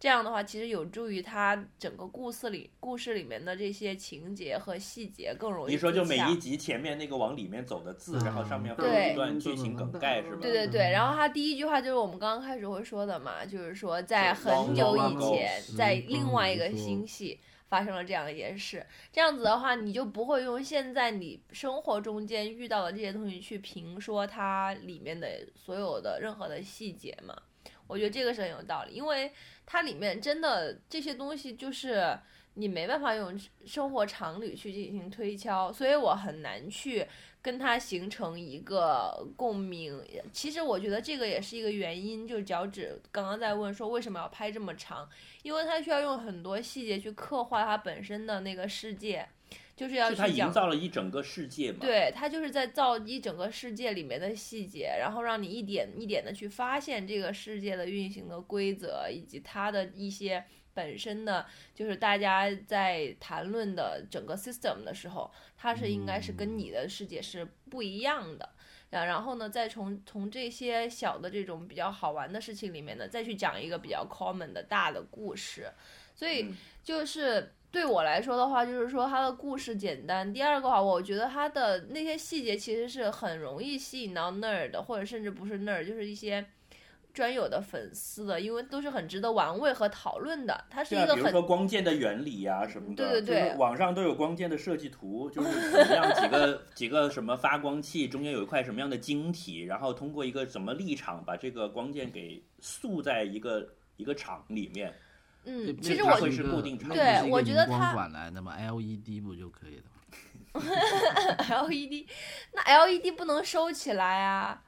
[0.00, 10.38] 这样的话，其实有助于他整个故事里故事里面的这些情节和细节更容易你说就每一集前面那个往里面走的字，然后上面会有对一段剧情梗概是吧？
[10.40, 18.86] 对对对，然后他第一句话就是我们刚刚开始会说的嘛，就是说在很久以前，在嗯另外一个星系发生了这样一件事。
[19.12, 27.36] 这样子的话，你就不会用现在你生活中间遇到的这些东西去评说它里面的所有的任何的细节嘛。
[27.88, 29.32] 我觉得这个是很有道理，因为
[29.66, 32.16] 它里面真的这些东西就是
[32.54, 33.36] 你没办法用
[33.66, 37.06] 生活常理去进行推敲，所以我很难去
[37.40, 40.00] 跟它形成一个共鸣。
[40.32, 45.08] 其实我觉得这个也是一个原因，就是脚趾刚刚在问说为什么要拍这么长，
[45.42, 49.26] 因为它需要用很多细节去刻画它本身的那个世界，
[49.78, 51.78] 就是要是他去营造了一整个世界嘛。
[51.80, 68.50] 对，他就是在造一整个世界里面的细节，然后让你一点一点的去发现这个世界的运行的规则，以及它的一些本身的，就是大家在谈论的整个 system 的时候，它是应该是跟你的世界是不一样的。
[68.90, 75.70] 然然后呢，再从从这些小的这种比较好玩的事情里面呢，再去讲一个比较 common 的大的故事，
[76.14, 80.32] 所以嗯就是对我来说的话，就是说它的故事简单。
[80.32, 86.44] 第二个话，我觉得它的那些细节其实是很容易吸引到 nerd 的，或者甚至不是 nerd，就是一些
[87.12, 90.64] 专有的粉丝的，因为都是很值得玩味和讨论的。
[90.70, 104.94] 它是一个很比如说光剑的原理呀、什么的，对对对就是网上都有光剑的设计图，就是怎么样几个 几个什么发光器中间有一块什么样的晶体，然后通过一个什么立场把这个光剑给塑在一个一个场里面。
[105.44, 110.60] 嗯，其实我它会是固定场对我觉得荧光它管来的嘛，LED 不就可以了吗？
[111.68, 112.06] LED，
[112.52, 114.62] 那 LED 不能收起来啊，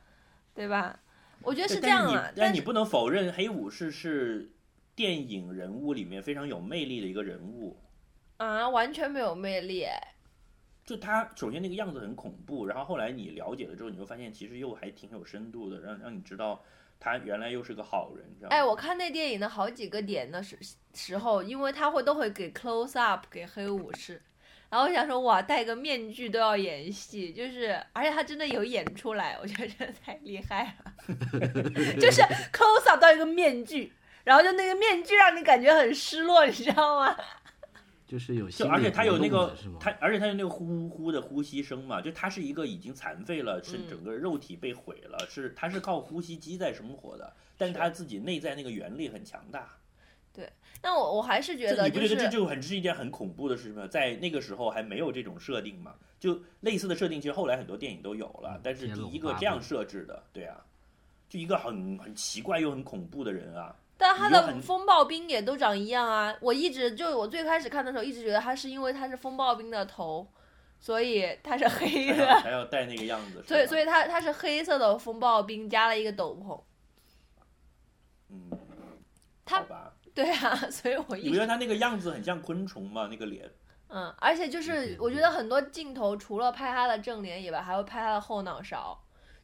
[0.55, 0.99] 对吧？
[1.43, 4.53] 我觉得是这样啊，但你不能否认黑武士是
[4.95, 7.79] 电影人物里面非常有魅力的一个人物。
[8.37, 9.99] 啊，完全没有魅力哎。
[10.85, 16.63] 就他首先那个样子很恐怖，然后后来你了解了之后，你会发现其实又还挺有深度的，让让你知道
[17.01, 18.55] 他原来又是个好人，知道吗。
[18.55, 20.59] 哎，我看那电影的好几个点的时
[20.95, 24.21] 时候，因为他会都会给 close up 给黑武士，
[24.69, 30.93] 然后我想说哇，戴个面具都要演戏，就是而且他真的有演出来，我觉得真的太厉害了，
[31.99, 32.21] 就是
[32.53, 33.93] close up 到一个面具，
[34.23, 37.17] 然后就那个面具让你感觉很失落，你知道吗？
[38.11, 39.55] 就是有就而且他有那个？
[39.79, 49.69] 他，而且他有那个呼呼的呼吸声嘛，就他是一个已经残废了，是嗯整个肉体被毁了，是他是靠呼吸机在生活的，但是他自己内在那个原力很强大。
[50.33, 50.51] 对，
[50.83, 53.87] 那我我还是觉得你不觉得这就很是一件很恐怖的事情吗？
[53.87, 55.95] 在那个时候还没有这种设定嘛？
[56.19, 60.61] 就类似的设定，其实后来很多电影都有了，但是第一个这样设置的，对啊，
[61.29, 63.73] 就一个很很奇怪又很恐怖的人啊。
[64.01, 66.35] 但他的风暴兵也都长一样啊！
[66.41, 70.27] 我一直就我最开始看的时候，一直觉得他是因为他是风暴兵的头，
[70.79, 76.59] 所以他是黑的，还要戴那个样子， 所以所以以他他是黑色的风暴兵加了一个斗篷。
[78.31, 78.51] 嗯，
[79.45, 79.63] 他，
[80.15, 83.09] 对啊，所以我一直你不觉得他那个样子很像昆虫吗？
[83.11, 83.51] 那个脸，
[83.89, 88.99] 嗯，而且就是我觉得很多镜头除了拍他的正脸以外，还会拍他的后脑勺，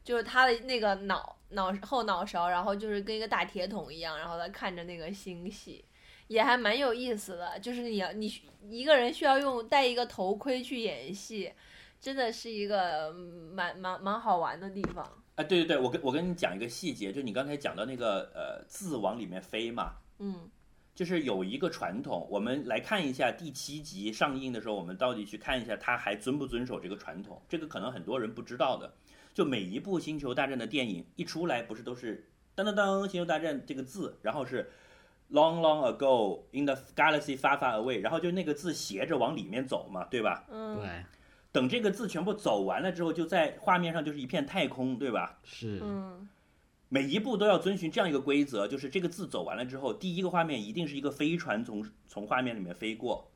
[0.07, 5.83] 就是他的那个脑脑后脑勺，然后就是跟一个大铁桶一样，然后他看着那个星系，
[6.29, 7.59] 也还蛮有意思的。
[7.59, 8.31] 就是你要你
[8.69, 11.51] 一个人需要用戴一个头盔去演戏，
[11.99, 15.05] 真的是一个嗯蛮蛮蛮好玩的地方。
[15.35, 20.49] 哎，对对对，我跟我跟你讲一个细节，就你刚才讲到那个呃字往里面飞嘛，嗯
[20.95, 27.41] 就是有一个传统，我们来看一下第七集上映的时候，我们到底去看一下他还遵不遵守这个传统。
[27.49, 28.93] 这个可能很多人不知道的。
[29.37, 34.71] 就每一部《星球大战》的电影一出来，不是都是当当当《星球大战》这个字，然后是
[35.29, 40.43] Long long ago in the galaxy far far away，然后就那个字斜着往里面走嘛，对吧？
[40.49, 41.05] 嗯，对，
[41.51, 45.37] 等这个字全部走完了之后，就在画面上就是一片太空，对吧？
[45.43, 46.27] 是，嗯
[46.89, 53.29] 每一步都要遵循这样一个规则，就是这个字走完了之后，第一个画面一定是一个飞船从从画面里面飞过，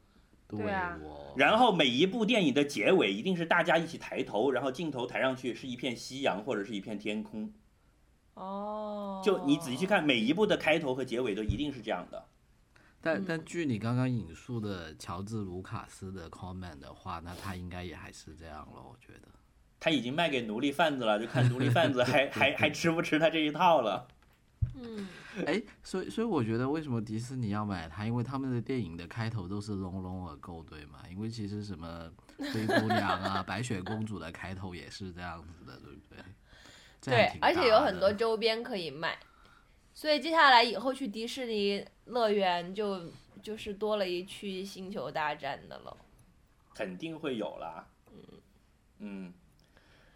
[0.58, 0.99] 对对啊，
[1.36, 7.52] 然后每一部电影的结尾一定是大家一起抬头，然后镜头抬上去是一片夕阳或者是一片天空。
[8.34, 12.26] 哦，就你仔细去看，每一部的开头和结尾都一定是这样的。
[13.02, 19.28] 但但据你刚刚引述的乔治卢卡斯的 comment 的话，那他应该也还是这样了，我觉得。
[19.80, 24.08] 他已经卖给奴隶贩子了，就看奴隶贩子还 还还吃不吃他这一套了。
[24.84, 25.07] 嗯，
[25.45, 28.05] 哎，所以所以我觉得为什么迪士尼要买它？
[28.05, 30.99] 因为他们的电影的开头都是 long long ago，对吗？
[31.09, 36.23] 因为其实什么 灰姑娘啊、白雪公主的开头也是这样子的，对不对？
[37.01, 39.17] 对，而且有很多周边可以卖，
[39.93, 43.11] 所以接下来以后去迪士尼乐园就
[43.41, 45.97] 就是多了一区星球大战的了。
[46.73, 47.88] 肯定会有啦。
[48.11, 48.23] 嗯
[48.99, 49.34] 嗯，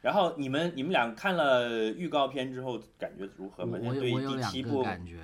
[0.06, 3.76] 然后你们你们俩看了预告片之后感觉如何吗？
[3.82, 5.20] 我我有对我有两个第七部，感觉。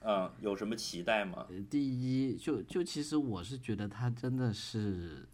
[0.00, 1.46] 嗯，有什么期待吗？
[1.48, 5.26] 呃第一，就就其实我是觉得他真的是，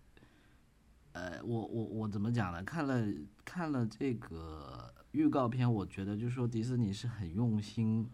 [1.11, 2.63] 呃，我我我怎么讲呢？
[2.63, 3.05] 看了
[3.45, 8.09] 看了这个预告片，我觉得就是说迪士尼是很用心，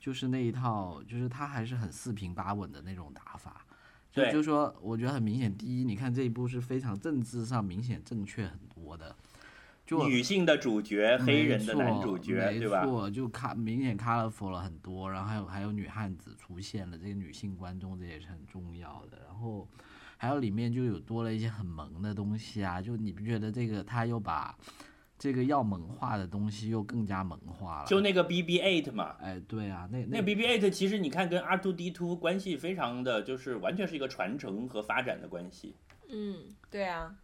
[0.00, 3.66] 就是那一套，就是他还是很四平八稳的那种打法。
[4.10, 9.27] 就对就是说，我觉得很明显，第一，你看这一部是非常政治上明显正确很多的，就
[10.06, 12.84] 女性的主角，黑人的男主角，没对吧？
[12.84, 19.18] 错，就卡明显 colorful 了很多，然后还有还有女汉子出现了，这个女性观众这也是很重要的。
[19.26, 19.66] 然后
[20.16, 24.56] 还有里面就有多了一些很萌的东西啊，就你不觉得这个他又把
[25.18, 27.86] 这个要萌化的东西又更加萌化了？
[27.88, 35.74] 就那个 BB-8 嘛，哎，对啊，那那 BB-8 其实你看跟 R2D2 关系非常的，就是完全是一个传承和发展的关系。
[36.10, 36.36] 嗯，
[36.70, 37.14] 对啊，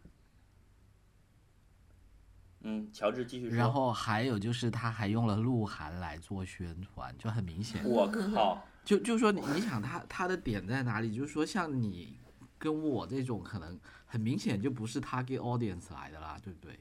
[2.64, 3.56] 嗯，乔治继续说。
[3.56, 7.84] 然后还有就是他还用了鹿晗来做宣传，就很明显。
[7.84, 11.14] 我靠， 就就说你你想他他的点在哪里？
[11.14, 12.18] 就是说像你
[12.58, 16.80] 跟我这种可能很明显就不是 target audience 来的啦，对不对？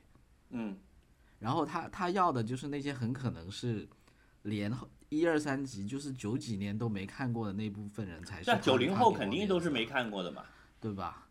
[0.52, 0.78] 嗯，
[1.40, 3.88] 然后他他要的就是那些很可能是
[4.44, 4.72] 连
[5.10, 10.44] 一二三集就是九几年都没看过的那部分人才是九零后肯定都是没看过的嘛。
[10.80, 11.23] 对吧？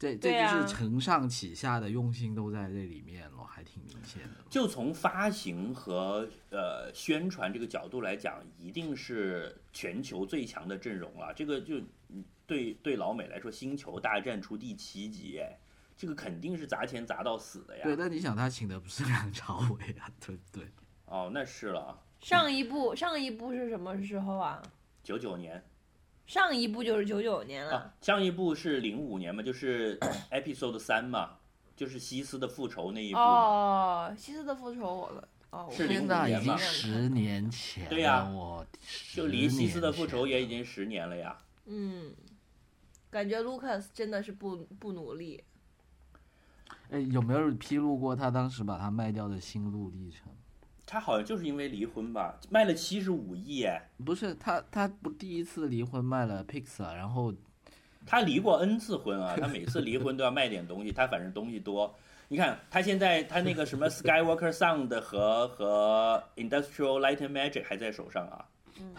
[0.00, 4.30] 这这就是承上启下的用心都在这里面了，还挺明显的。
[4.48, 11.34] 就从发行和呃宣传这个角度来讲，一定是全球最强的阵容了。
[11.34, 11.78] 这个就
[12.08, 15.58] 嗯对对老美来说，《星球大战》出第七集，哎，
[15.98, 17.84] 这个肯定是砸钱砸到死的呀。
[17.84, 20.66] 对，但你想他请的不是梁朝伟啊，对不对？
[21.04, 24.62] 哦，那是了，上一部上一部是什么时候啊？
[25.02, 25.62] 九九年
[26.30, 27.76] 上一部就是九九年了。
[27.76, 29.98] 啊，上一部是零五年嘛，就是
[30.30, 31.38] Episode 三嘛，
[31.74, 33.18] 就是西斯的复仇那一部。
[33.18, 35.28] 哦，西斯的复仇我了。
[35.50, 38.64] 哦，我是05天哪，已年嘛经十年前，对呀我
[39.12, 40.58] 就离西斯的复仇也已经。
[40.58, 41.36] 经十年了呀。
[41.66, 42.14] 嗯，
[43.10, 45.42] 感觉 Lucas 真的是不不努力。
[46.90, 50.32] 哎，有没有披露过他当时把它卖掉的心路历程？
[50.90, 57.32] 他好像就是因为离婚吧，卖了七十五亿哎，不是他，他不第一次离婚卖了 Pixar，然后
[58.04, 61.94] 他离过 N 次婚啊，他每次离婚都要卖点东西，他反正东西多。
[62.26, 68.44] 你看他现在他那个什么 Skywalker Sound 和和 Industrial Light and Magic 还在手上啊。
[68.80, 68.94] 嗯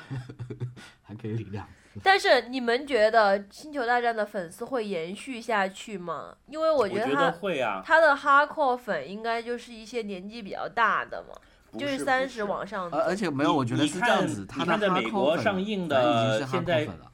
[1.01, 1.99] 还可以领两次。
[2.03, 6.37] 但是你们觉得《星球大战》的粉丝会延续下去吗？
[6.47, 11.41] 因为我我觉觉得他会啊，他的哈扣粉应该就是一些年纪比较大的嘛，不
[11.79, 12.97] 就是三十往上走。
[12.97, 17.11] 而而且没有，你我觉得是这样看子，你他在美国上映的已经的是哈现在扣粉了，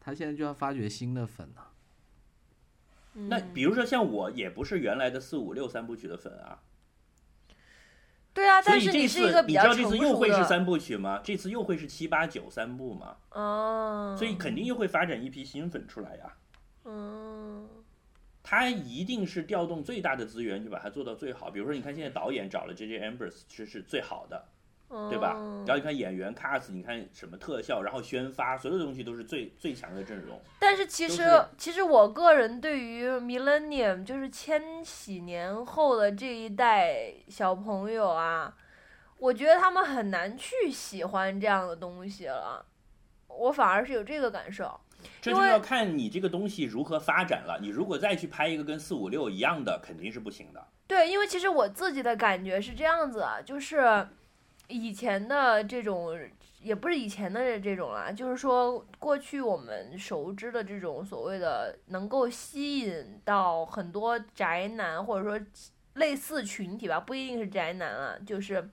[0.00, 1.66] 他现在就要发掘新的粉了。
[3.12, 6.60] 那嗯比如说像我，也不是原来的四五六三部曲的粉啊，
[8.32, 11.20] 对啊，所以这但是你是一次个比较你知道这次又会是三部曲吗？
[11.24, 16.32] 这次又会是七八九三部吗，哦，所以肯定又会发展一批新粉出来呀。
[16.84, 17.68] 嗯，
[18.42, 21.50] 他一定是调动最大的资源去把它做到最好。
[21.50, 23.00] 比如说，你看现在导演找了 J.J.
[23.00, 24.46] Abrams 是是最好的，
[25.08, 25.34] 对吧？
[25.36, 30.40] 嗯然后你看演员 cast，你看什么特效，然后宣发，所有的东西都是最最强的阵容。
[30.58, 31.22] 但是其实
[31.58, 38.56] 其实我个人对于 Millennium 就是千禧年后的这一代小朋友啊，
[39.18, 42.64] 我觉得他们很难去喜欢这样的东西了。
[43.28, 44.80] 我反而是有这个感受。
[45.20, 47.58] 这就要看你这个东西如何发展了。
[47.60, 50.66] 你如果再去拍一个跟四五六一样的，肯定是不行的。
[50.86, 54.08] 对，因为其实我自己的感觉是这样子啊，就是
[54.68, 56.18] 以前的这种，
[56.62, 65.46] 也不是以前的这种啦，就是说过去我们熟知的这种所谓的能够吸引到很多宅男或者说
[65.94, 68.70] 类似群体吧，不一定是宅男啊，就是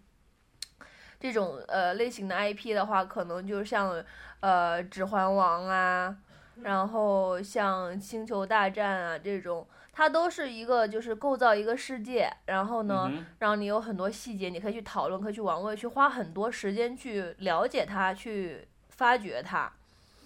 [1.20, 4.04] 这种呃类型的 IP 的话，可能就像
[4.40, 6.16] 呃《指环王》啊，
[6.64, 19.72] 然后像星球大战啊这种，它都是一个就是构造一个世界，然后呢，让你有很多细节，你可以去讨论，可以去玩味，去花很多时间去了解它，去发掘它。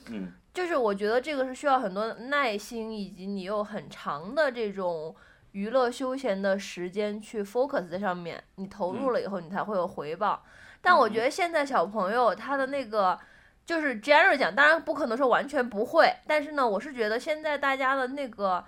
[0.07, 5.15] 嗯就是我觉得这个是需要很多耐心，以及你有很长的这种
[5.53, 10.43] 娱乐休闲的时间去 focus 在上面，你投入了以后，你才会有回报。
[10.81, 13.17] 但我觉得现在小朋友他的那个
[13.65, 18.63] 就是 general 讲，当然不可能说完全不会，但是呢，我是觉得现在大家的那个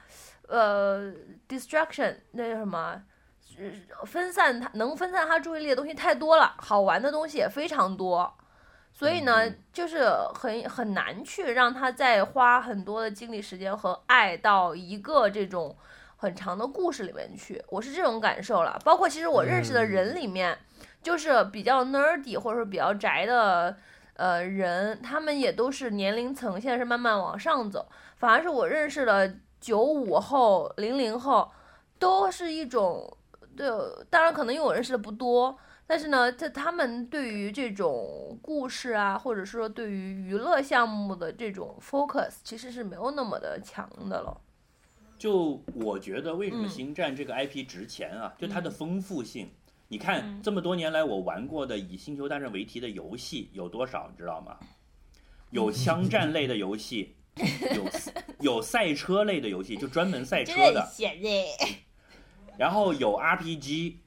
[0.47, 1.11] 呃
[1.49, 3.01] distraction 那叫什么？
[3.55, 8.33] 呃分散他能分散他注意力的东西太多了，好玩的东西也非常多，
[8.91, 15.75] 所以呢，嗯就是很很难去让他再花很多的精力、时间和爱到一个这种
[16.15, 17.63] 很长的故事里面去。
[17.69, 18.79] 我是这种感受了。
[18.83, 20.57] 包括其实我认识的人里面，
[21.03, 23.77] 就是比较 nerdy 或者说比较宅的
[24.15, 27.87] 呃人，他们也都是年龄层现在是慢慢往上走，
[28.17, 31.51] 反而是我认识的九五后、零零后，
[31.97, 33.17] 都是一种。
[33.55, 33.69] 对，
[34.09, 35.55] 当然可能因为我认识的不多，
[35.85, 44.41] 但是呢，在他们对于这种故事啊，或者说对于娱乐项目的这种 focus，其实是没有那么的强的了。
[45.19, 48.33] 就我觉得为什么嗯星战这个 IP 值钱啊？
[48.39, 49.51] 就它的丰富性。
[49.93, 54.57] 你看嗯这么多年来我玩过的以星球大战为题的游戏有多少，你知道吗？
[55.51, 57.13] 有枪战类的游戏，
[57.75, 57.85] 有
[58.39, 60.91] 有赛车类的游戏，就专门赛车的，
[62.57, 63.97] 然后有 RPG，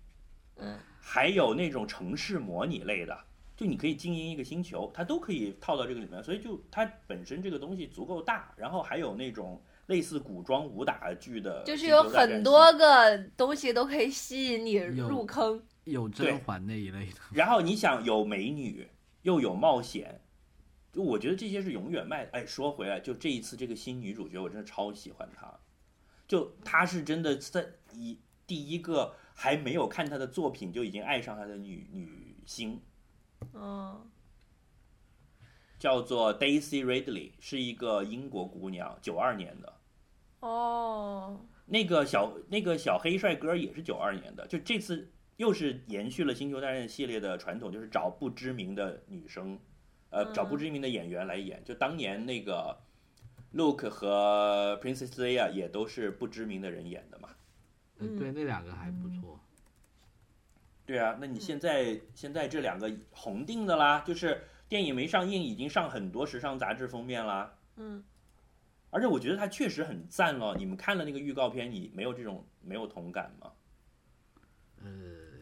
[0.57, 3.17] 嗯，还有那种城市模拟类的，
[3.57, 15.63] 就你可以经营一个星球，它都可以套到这个里面，所以就它本身这个东西足够大，然后还有那种类似古装武打剧的，就是有很多，个东西都可以吸引你入坑。
[15.87, 18.89] 有甄嬛那一类的， 然后你想有美女，
[19.23, 20.21] 又有冒险。
[20.93, 22.31] 就我觉得这些是永远卖的。
[22.33, 25.53] 哎，说回来，就这一次这个新女主角，我真的超喜欢她。
[26.27, 32.81] 就她是真的在一第一个还没有看她的作品就已经爱上她的女女星，
[33.53, 34.11] 嗯
[35.79, 39.81] 叫做 Daisy Ridley，是一个英国姑娘，九二年的。
[40.41, 49.59] 哦，那个小那个小黑帅哥也是九二年的，就这次又是延续了《星球大战》系列的传统，就是找不知名的女生，
[50.11, 51.63] 呃，嗯找不知名的演员来演。
[51.65, 52.79] 就当年那个
[53.55, 57.31] Luke 和 Princess Leia 也都是不知名的人演的嘛。
[57.99, 59.39] 嗯，对，那两个还不错。
[60.87, 67.59] 对啊，那你现在现在这两个红定的啦，就是电影没上映，已经上很多时尚杂志封面啦。
[67.77, 68.05] 嗯，
[68.91, 70.55] 而且我觉得他确实很赞了。
[70.57, 73.53] 你们看了那个预告片，你没有这种没有同感吗？
[74.83, 74.89] 呃，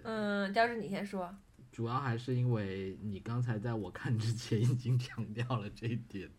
[0.05, 1.35] 嗯，教授你先说。
[1.73, 6.31] 主要还是因为你刚才在我看之前已经强调了这一点，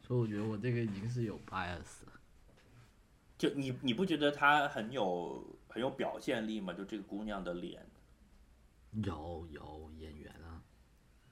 [0.00, 2.12] 所以我觉得我这个已经是有 bias 了。
[3.38, 6.72] 就你你不觉得她很有很有表现力吗？
[6.72, 7.86] 就这个姑娘的脸，
[9.04, 10.62] 有有演员啊，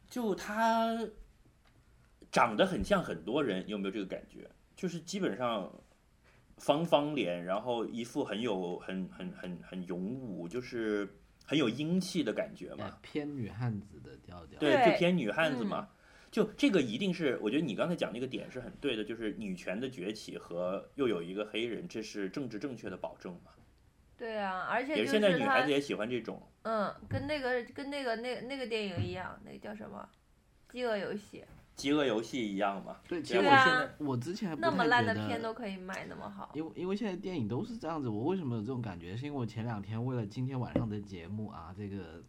[0.08, 0.96] 就她
[2.30, 4.48] 长得很像很多人，有没有这个感觉？
[4.76, 5.72] 就是基本上
[6.58, 11.19] 方方脸，然后一副很有很很很很勇武，就是
[11.50, 12.98] 很有英气的感觉嘛呃。
[13.02, 14.60] 偏女汉子的调调。
[14.60, 15.88] 对，就偏女汉子嘛。
[16.30, 23.50] 就这个一定是，我觉得你刚才讲那个点是很对的，就是女权的崛起和又有一个黑人，这是政治正确的保证嘛。
[24.16, 26.40] 对啊，而且也是现在女孩子，也喜欢这种。
[26.62, 30.08] 嗯，跟那个跟那个那那个电影一样，那个叫什么
[30.72, 31.44] 《饥饿游戏
[31.76, 32.96] 饥饿游戏一样嘛。
[33.08, 36.50] 对，其实啊我现在我之前》，不那么太觉得烂的片都可以卖那么好。
[36.54, 39.16] 因为因为现在电影都是这样子，我为什么有这种感觉？
[39.16, 42.22] 是因为我前两天为了今天晚上的节目啊，这个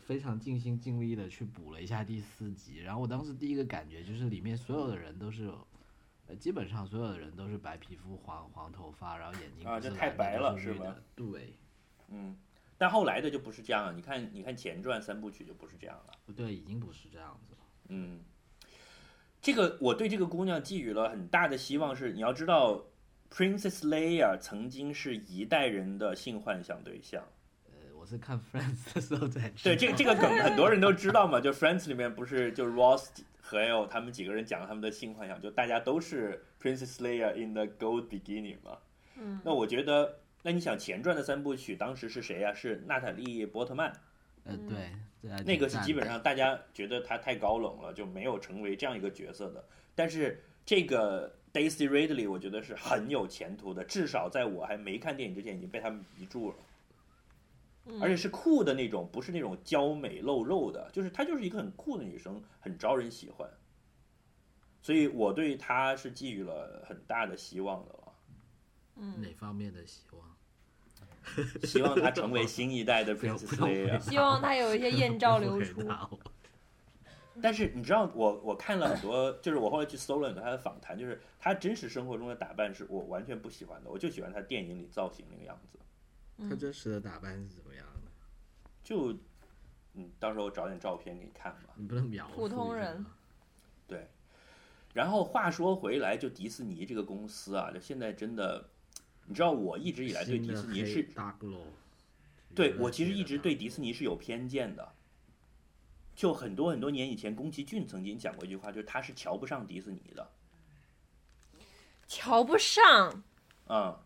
[0.00, 5.52] 非常尽心尽力的去补了一下第四集，然后我当时第一个感觉就是里面所有的人都是，
[6.26, 11.02] 呃，基本上所有的人都是白皮肤、黄黄头发，然后眼睛啊不是这太白了是的？
[11.14, 11.54] 对，
[12.08, 12.36] 嗯，
[12.76, 13.92] 但后来的就不是这样了。
[13.92, 16.14] 你看，你看前传三部曲就不是这样了。
[16.26, 17.58] 不对，已经不是这样子了。
[17.88, 18.20] 嗯，
[19.42, 22.80] 这个我对这个姑娘寄予了很大的希望是，你要知道
[23.28, 27.20] ，Princess Leia 曾经是一代人的性幻想对象。
[27.66, 29.50] 呃，我是看 Friends 的时候才。
[29.64, 33.08] 对，这个这个梗很多人都知道嘛，就 Friends 里面不是就 Ross
[33.40, 38.78] 还有他们几个人讲他们的性幻想，就大家都是 Princess Leia in the Gold Beginning 嘛。
[39.16, 43.92] 嗯，那我觉得，那你想前传的三部曲当时是谁呀、是娜塔莉波特曼，
[44.44, 44.92] 呃，对，
[45.22, 49.64] 那个是基本上大家觉得她太高冷了，就没有成为这样一个角色的。
[49.94, 56.56] 但是这个 Daisy Ridley 我觉得是很有前途的，至少在我还没看电影之前已经被他们迷住了。
[58.00, 63.50] 而且是酷的那种，不是那种娇美露肉的，就是她就是一个很酷的女生，很招人喜欢。
[64.80, 68.12] 所以我对她是寄予了很大的希望的了，
[68.94, 70.31] 嗯，哪方面的希望？
[71.64, 74.00] 希望他成为新一代的要 Leia。
[74.00, 75.82] 希望他有一些艳照流出
[77.40, 85.78] 但是你知道我我看了很多，就是我后来去搜了很多他的访谈，就是他真实生活中的打扮是我完全不喜欢的，我就喜欢他电影里造型那个样子。
[86.48, 88.10] 他真实的打扮是怎么样的？
[88.84, 89.16] 就
[89.94, 91.70] 嗯，到时候我找点照片给你看吧。
[91.76, 93.04] 你不能描述普通人
[93.86, 94.08] 对，
[94.92, 98.68] 然后话说回来，就迪士尼这个公司啊，就现在真的，
[99.26, 101.08] 你知道我一直以来对迪士尼是，
[102.54, 104.92] 对我其实一直对迪士尼是有偏见的。
[106.14, 110.30] 就很多很多年以前，宫崎骏曾经讲过一句话，就是他是瞧不上迪士尼的。
[112.06, 113.22] 瞧不上，
[113.68, 113.96] 嗯，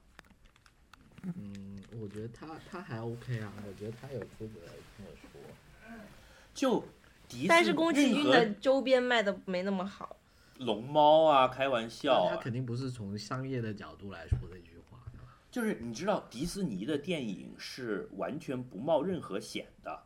[1.25, 4.61] 嗯，我觉得他他还 OK 啊，我觉得他有资格
[4.97, 5.41] 这么说。
[6.55, 6.85] 就
[7.29, 10.17] 迪士，但是宫崎骏的周边卖的没那么好。
[10.59, 14.76] 龙猫啊，开玩笑啊，他肯定不是从商业的角度来说这句。
[15.57, 20.03] 就是你知道，迪士尼的电影是完全不冒任何险的，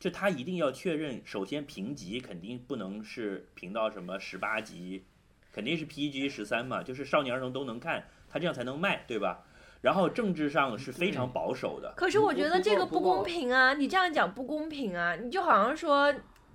[0.00, 5.04] 就他一定要确认，首先评级肯定不能是评到什么十八级，
[5.52, 9.44] 肯定是 PG 十三嘛，就是少年儿童都能看，他这样才能卖，对吧？
[9.82, 13.74] 然后政治上是非常保守的，可是我觉得这个不公平啊！
[13.74, 15.14] 你这样讲不公平啊！
[15.14, 16.10] 你就好像说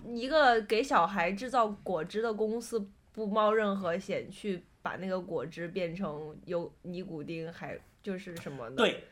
[0.08, 9.04] 一个给小孩制造果汁的公司不冒任何险去把那个果汁变成有尼古丁还就是什么的。，对，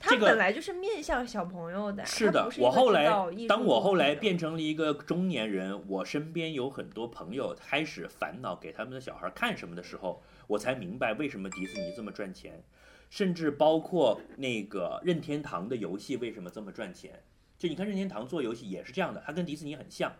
[0.00, 2.04] 它本来就是面向小朋友的呀。
[2.06, 3.04] 是的我后来
[3.48, 12.62] 当我后来变成了一个中年人，我身边有很多朋友开始烦恼给他们的小孩看什么的时候，我才明白为什么迪士尼这么赚钱，
[13.08, 17.22] 甚至包括那个任天堂的游戏为什么这么赚钱。
[17.56, 20.12] 就你看任天堂做游戏也是这样的，它跟迪士尼很像，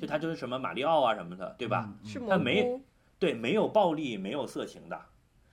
[0.00, 1.92] 就它就是什么马里奥啊什么的，对吧？
[2.02, 2.08] 嗯？
[2.08, 2.80] 是蘑它没，
[3.18, 4.98] 对，没有暴力，没有色情的，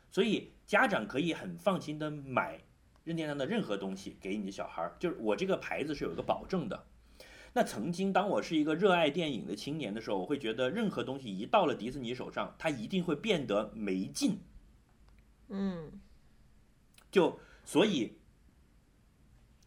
[0.09, 2.57] 所以家长可以很放心的买
[3.03, 6.85] 任天堂的任何东西给你的小孩儿，就是我这个牌子是有一个保证的。
[7.51, 14.39] 那曾经当我是一个热爱电影的青年的时候，我会觉得任何东西一到了迪士尼手上，它一定会变得没劲。
[15.49, 15.99] 嗯，
[17.11, 18.17] 就所以，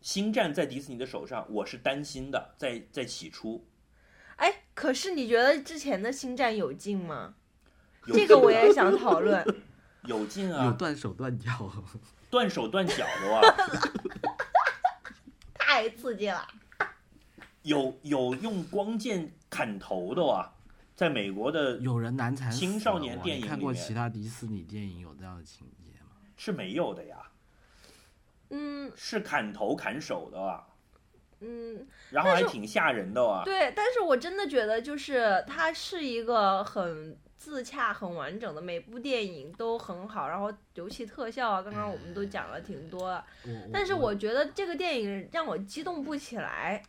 [0.01, 3.67] 星战在迪士尼的手上，我是担心的，在在起初。
[4.37, 7.35] 哎，可是你觉得之前的星战有劲吗？
[8.07, 9.45] 这个我也想讨论。
[10.07, 10.65] 有劲啊。
[10.65, 11.71] 有啊，断手断脚，
[12.31, 13.41] 断手断脚的哇，
[15.55, 16.47] 太刺激了！
[17.63, 20.53] 有有用光剑砍头的哇，
[20.95, 26.11] 在美国的有人难缠死青少年电影你看过其他迪士尼电影有这样的情节吗？
[26.37, 27.17] 是没有的呀，
[28.51, 28.93] 嗯。
[28.95, 30.67] 是砍头砍手的哇，
[31.41, 33.43] 嗯，然后还挺吓人的哇。
[33.45, 43.25] 对，但是我真的觉得，就是它是一个很自洽、很完整的，每部电影都很好，然后尤其特效啊，刚刚我们都讲了挺多了。
[43.45, 46.83] 我但是我觉得这个电影让我激动不起来。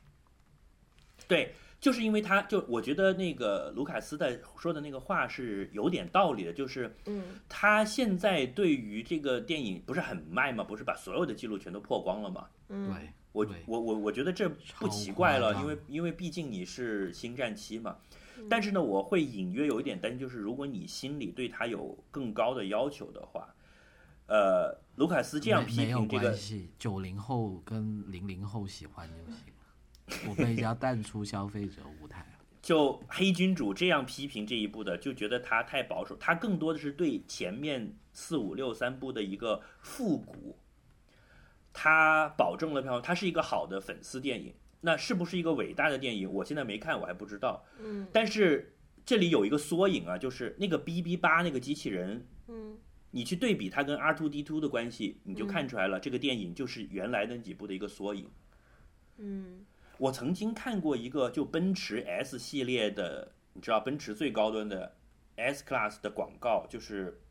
[1.28, 10.64] 对，就是因为他就我觉得那个卢卡斯的说的那个话是有点道理的，就是嗯他现在对于这个电影不是很卖吗？
[10.64, 12.48] 不是把所有的记录全都破光了吗？
[12.70, 14.48] 嗯，对我我我我觉得这
[14.80, 17.98] 不奇怪了，因为因为毕竟你是星战七嘛。
[18.38, 23.54] 嗯但是呢，我会隐约有一点担心，就是如果你心里对他有更高的要求的话，
[24.28, 26.36] 呃，卢卡斯这样批评这个，
[26.78, 30.30] 九零后跟零零后喜欢就行了。
[30.30, 32.26] 我们要淡出消费者舞台。
[32.62, 40.58] 就黑君主这样批评这一部的，就觉得他太保守，他更多的是对前面四五六三部的一个复古，
[41.72, 44.52] 他保证了票，它是一个好的粉丝电影。
[44.82, 46.32] 那是不是一个伟大的电影？
[46.32, 47.66] 我现在没看，我还不知道。
[47.80, 52.78] 嗯但是这里有一个缩影啊，就是那个 B B 八那个机器人，嗯
[53.12, 58.30] 你去对比它跟 R two D two 的关系，你就嗯看出来了，这个电影就是原来那几部的一个缩影。
[59.18, 59.66] 嗯
[59.98, 64.98] 我曾经看过一个就奔驰 S 系列的，你知道奔驰最高端的
[65.38, 67.22] S Class 的广告，就是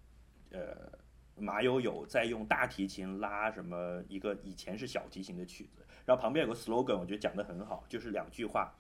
[0.51, 0.91] 呃
[1.37, 8.75] 马友友在用大提琴拉什么一个以前是小提琴的曲子，然后旁边有个 slogan，我觉得讲的很好，就是两句话：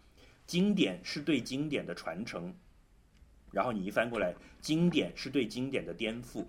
[0.46, 2.54] 经典是对经典的传承，
[3.50, 6.44] 然后你一翻过来，经典是对经典的颠覆。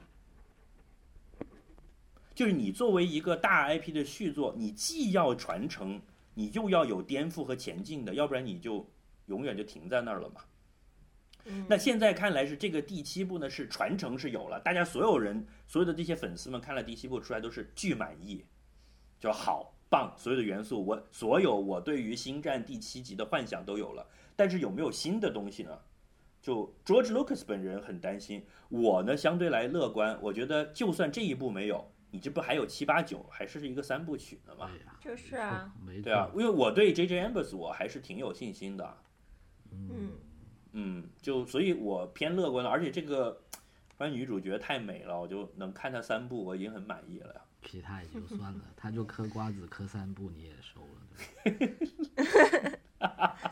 [2.34, 6.02] 就是你作为一个大 IP 的续作，你既要传承，
[6.34, 8.86] 你又要有颠覆和前进的，要不然你就
[9.28, 10.42] 永远就停在那儿了嘛。
[11.46, 18.44] 嗯，那现在看来是这个第七部呢，是传承是有了，大家所有人所有的这些粉丝们看了第七部出来都是巨满意，
[19.18, 24.06] 就好棒，所有的元素我所有我对于星战第七集的幻想都有了，
[24.36, 25.80] 但是有没有新的东西呢？
[26.42, 34.70] 就 George Lucas 本人很担心，我呢相对来乐观，我觉得就算这一部没有，你这不还有七八九，还是一个三部曲呢嘛？
[34.70, 38.98] 对呀，就是啊，没，对啊，因为我对 J J Ambers 我还是挺有信心的，
[39.72, 40.12] 嗯，
[40.74, 43.42] 嗯，就所以我偏乐观了，而且这个
[43.98, 47.42] 关于女主角太美了，我就能看她三部，我已经很满意了呀。
[47.66, 51.02] 皮他也就算了，他就嗑瓜子嗑三步你也收了，
[51.44, 51.50] 对
[53.00, 53.36] 吧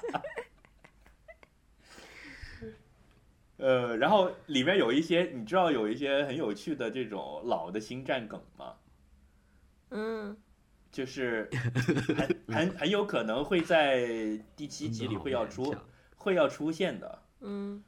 [3.57, 8.75] 呃，然后里面有一些，你知道有一些很有趣的这种老的星战梗吗？
[9.89, 10.37] 嗯，
[10.91, 11.49] 就是
[12.15, 14.05] 很很很有可能会在
[14.55, 15.73] 第七集里会要出
[16.17, 17.23] 会要出现的。
[17.41, 17.83] 嗯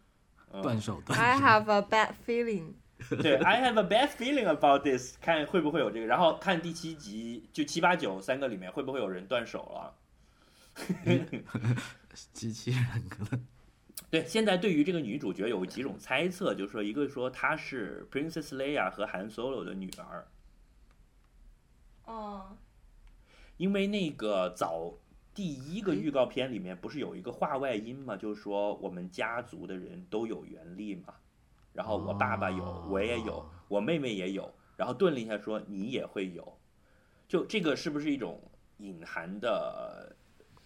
[0.52, 2.74] 嗯断手断 I have a bad feeling。
[3.22, 9.96] 对，I have a bad feeling about this，看会不会有这个，然后看第七集就七八九三个里面会不会有人断手了？
[12.34, 13.46] 机器人可能。
[14.10, 20.28] 对，现在对于这个女主角有几种猜测，就是说一个说她是 Princess Leia 和 Han Solo 的女儿，
[22.06, 22.58] 哦，
[23.58, 24.94] 因为那个早
[25.34, 31.14] 第一个预告片里面不是有一个话外音嘛，就是说我们家族的人都有原力嘛，
[31.76, 36.58] 然后我爸爸有，哦我也有，我妹妹也有，然后顿了一下说你也会有，
[37.28, 38.42] 就这个是不是一种
[38.78, 40.16] 隐含的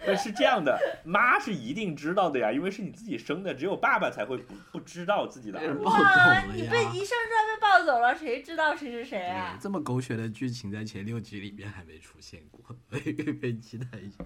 [0.07, 5.83] 这那是这样的，妈是一定知道的呀，因为是你自己生的，只有爸爸才会不不知道自己的儿子。
[5.83, 9.59] 暴走你被一生出来被抱走了，谁知道谁是谁对啊？
[9.61, 14.25] 这么狗血的剧情在前六集里面还没出现过，所以可以可以期待一下。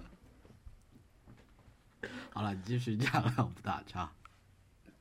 [2.29, 4.11] 好了，你继续讲，了我不打岔。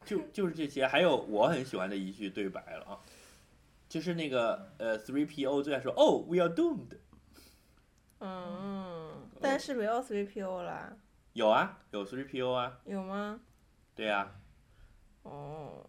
[0.04, 2.98] 就就是这些，还有我很喜欢的一句对白了啊，
[3.88, 6.96] 就是那个呃，Three PO 最爱说，Oh, we are doomed。
[8.20, 10.92] 嗯，但是没有 three PO 啦，
[11.32, 13.40] 有啊，有 Three PO 啊，有吗？
[13.94, 14.30] 对呀、
[15.22, 15.84] 哦，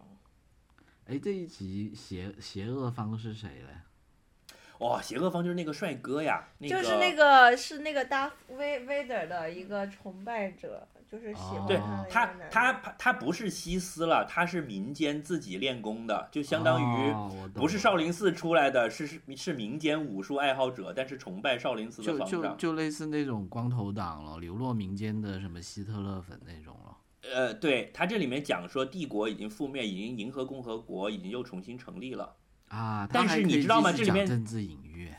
[1.06, 4.56] 哎，这一集邪邪恶方是谁嘞？
[4.78, 11.76] 哇、邪恶方就是那个帅哥呀，那个、就是那个是那个 Darth Vader 的一个崇拜者，就是喜欢对
[12.08, 17.14] 他他他他不是西斯了，他是民间自己练功的，就相当于
[17.52, 22.56] 不是少林寺出来的，是是是民间武术爱好者，但是崇拜少林寺的就就方丈。
[22.56, 26.96] 就类似那种光头党了，流落民间的什么希特勒粉那种了。
[27.30, 32.34] 呃，对他这里面讲说帝国已经覆灭，已经银河共和国已经又重新成立了，
[32.68, 35.12] 啊，但是你知道吗这里面政治隐喻，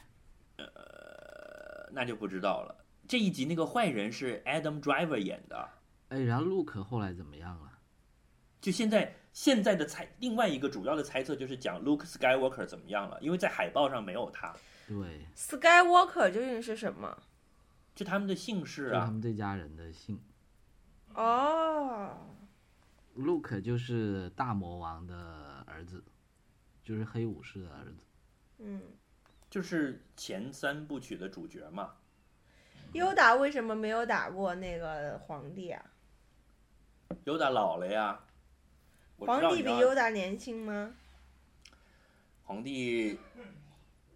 [0.58, 0.66] 呃，
[1.92, 2.84] 那就不知道了。
[3.08, 5.70] 这一集那个坏人是 Adam Driver 演的，
[6.14, 7.72] 哎，然后 Luke 后来怎么样了？
[8.62, 14.56] 就现在现在的猜，另外一个主要的猜测就是讲 Luke Skywalker 怎么样了，因为在海报上没有他，
[14.88, 17.18] 对，Skywalker 究竟是什么？
[17.96, 20.22] 就他们的姓氏啊，就他们这家人的姓
[21.16, 22.16] 哦
[23.18, 26.04] ，Luke 就是大魔王的儿子，
[26.84, 28.06] 就是黑武士的儿子。
[28.60, 28.82] 嗯，
[29.50, 31.96] 就是前三部曲的主角嘛。
[32.94, 35.84] 优达为什么没有打过那个皇帝啊？
[37.24, 38.20] 尤达老了呀，
[39.18, 40.94] 皇帝比道你要优达年轻吗？
[42.44, 43.18] 皇帝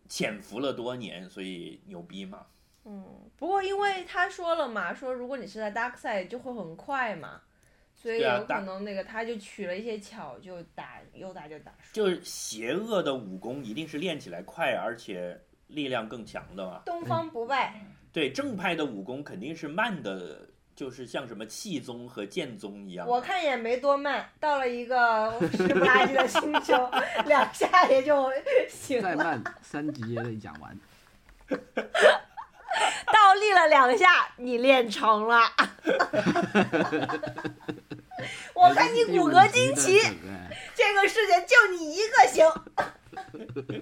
[0.10, 2.46] 潜伏了多年，所以牛逼嘛。
[2.84, 7.42] 嗯，不过因为他说了嘛，说如果你是在 Dark Side 就会很快嘛，
[7.94, 11.94] 所以有可能那个他就取了一些巧，就打尤达就打输。
[11.94, 16.82] 就是邪恶的武功一定是练起来快，而且力量更强的嘛。
[16.86, 20.48] 东方不败，对，正派的武功肯定是慢的，
[20.78, 23.08] 就是像什么气宗和剑宗一样。
[23.08, 26.88] 我看也没多慢，到了一个湿不拉几的星球，
[27.26, 28.32] 两下也就
[28.70, 29.10] 行了。
[29.10, 30.78] 再慢三集也得讲完。
[33.12, 35.42] 倒立了两下，你练成了。
[38.54, 42.46] 我看你骨骼惊奇，哎这个世界就你一个行。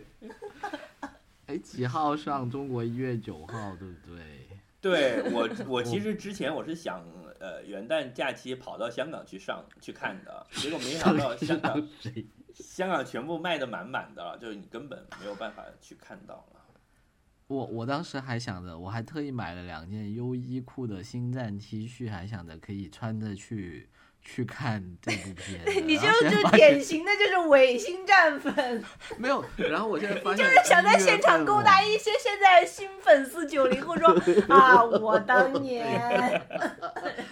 [1.47, 2.49] 哎，几号上？
[2.49, 4.34] 中国一月九号，对不对？
[4.85, 7.03] 对 我，我其实之前我是想，
[7.39, 11.89] 呃，元旦假期跑到香港去上去看的， 结果没想到香港
[12.53, 23.87] 香港全部卖的满满的了，就是你根本没有办法去看到了？，，，，，，，，，，，，，，，，，，，，，，，，，，，，，，，，，，，，，，，，，，，，，，，，，，，，，，，，，，，，，，，，，，，，，，，，，，，，，，，，，，，，，，，，，，，，，，，，，，，，，，，，，，，，，，，，，，，，，，，，，，，，，，，，，，，，，，，，，，，，，，，，，，，，，，，，，，，，，，，，，，，，，，，，，，，，，，，，，，，，，，，，，，，，，，，，，，，，，，，，，，，，我我当时还想着，我还特意买了两件优衣库的星战 T 恤，还想着可以穿着去
[24.25, 25.79] 去看这部片子。
[25.85, 28.83] 你就就典型的就是伪星战粉，
[29.17, 34.09] 没有，然后我现在发 就是想在现场勾搭一一些现在新粉丝九零后说
[34.49, 36.41] 啊，我当年，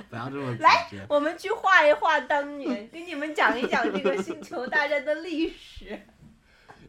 [0.09, 0.87] 不要这么来。
[1.09, 5.99] 我们去画一画当年，给你们讲一讲这个星球大战的历史。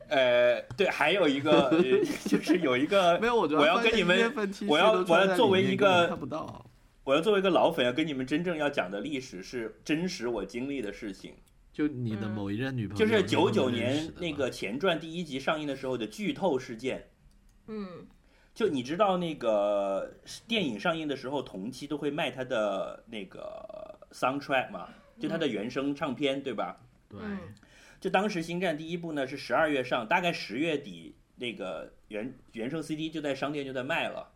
[0.07, 1.83] 呃，对，还有一个，呃
[2.29, 4.33] 就是有一个，没有，我要跟你们
[4.69, 6.64] 我要我要作为一个看不到。
[7.05, 11.35] 我要作为一个老粉，要跟你们真正要讲的历史是真实我经历的事情，
[11.73, 17.11] 就你的嗯某一任女朋友，就是九九年那个前传第一集上映的时候的剧透事件。
[17.67, 18.07] 嗯
[18.55, 20.15] 就你知道那个
[20.47, 26.81] 电影上映的时候，同期都会卖它的那个 soundtrack 嘛，就它的原声唱片，对吧？
[27.09, 27.39] 对，嗯
[28.01, 34.31] 就当时《星战》第一部呢是十二月上，大概十月底那个原原声 CD 就在商店就在卖了。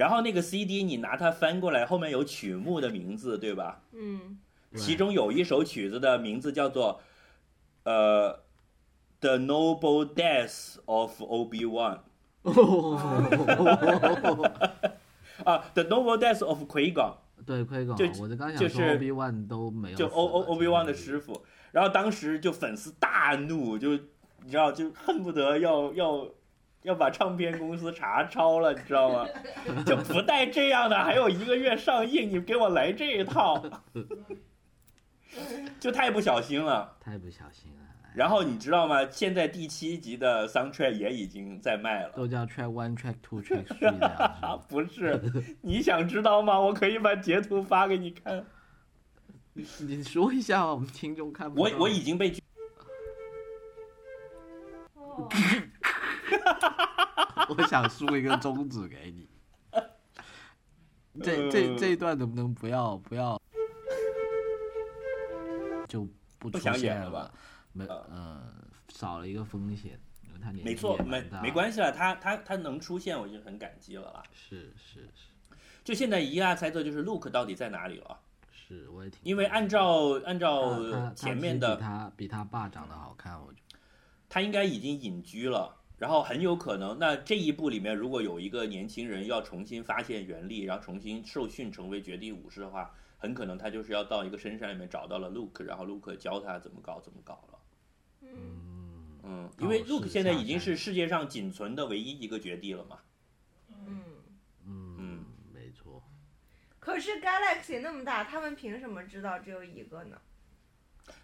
[0.00, 3.82] 然后那个 CD 你拿它翻过来，后面有曲目的名字，对吧？
[3.92, 4.38] 嗯
[4.74, 7.00] 其中有一首曲子的名字叫做
[7.84, 8.32] 呃
[9.20, 11.98] 《The Noble Death of Obi Wan》
[15.44, 17.12] 啊，《The Noble Death of Qui Gon》。
[17.44, 23.90] 对，奎港，就我就刚想说就是 Obi Wan 都没有就欧欧欧比旺的师傅，然后当时就粉丝大怒，就
[24.44, 26.26] 你知道，就恨不得要要
[26.82, 29.26] 要把唱片公司查抄了，你知道吗？
[29.84, 33.62] 就不带这样的，还有一个月上映，你给我来这一套，
[35.78, 36.96] 就太不小心了。
[37.00, 39.08] 太不小心了，哎然后你知道吗？
[39.08, 42.12] 现在第七集的 soundtrack 也已经在卖了。
[42.16, 46.58] 都叫 Track One、Track Two、 Track Three 不是，你想知道吗？
[46.58, 48.44] 我可以把截图发给你看。
[49.52, 51.62] 你说一下，我们听众看不到。
[51.76, 52.32] 我我已经被
[54.94, 55.28] 哦
[57.48, 59.28] 我想输一个中指给你。
[61.22, 63.40] 这这这一段能不能不要不要？
[65.88, 66.08] 就
[66.38, 67.32] 不出现演了吧？
[67.72, 68.40] 没呃，
[68.88, 70.00] 少了一个风险，
[70.62, 74.22] 没错，没没关系了，他他他能出现，我已经很感激了啦。
[74.32, 78.20] 是是是就现在一大猜测就是 Luke 到底在哪里了，
[78.52, 83.78] 是，我也挺因为按照按照前面的，他比他爸长得好看，我觉得
[84.28, 85.76] 他应该已经隐居了。
[86.00, 97.58] 然后很有可能，那这一部里面如果有一个年轻人要重新发现原力，然后重新受训成为绝地武士的话，很可能他就是要到一个深山里面找到了 Luke，然后 Luke 教他怎么搞怎么搞了。
[98.22, 102.98] 嗯嗯，嗯，因为 Luke 现在已经是世界上仅存的唯一一个绝地了嘛。
[103.68, 104.02] 嗯。
[104.66, 106.02] 嗯嗯没错，
[106.78, 110.16] 可是 Galaxy 那么大，他们凭什么知道只有一个呢？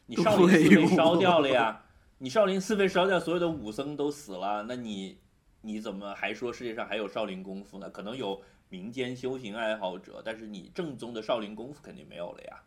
[0.05, 1.86] 你少林寺对哦被烧掉了呀，
[2.18, 5.18] 你少林寺被烧掉，所有的武僧都死了，那你
[5.60, 7.90] 你怎么还说世界上还有少林功夫呢？
[7.90, 12.62] 可能有民间修行爱好者，但是你正宗的少林功夫肯定没有了呀。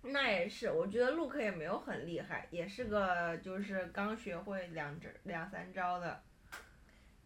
[0.00, 6.22] 那也是，我觉得 Luke 也没有很厉害，也是个就是刚学会两招两三招的。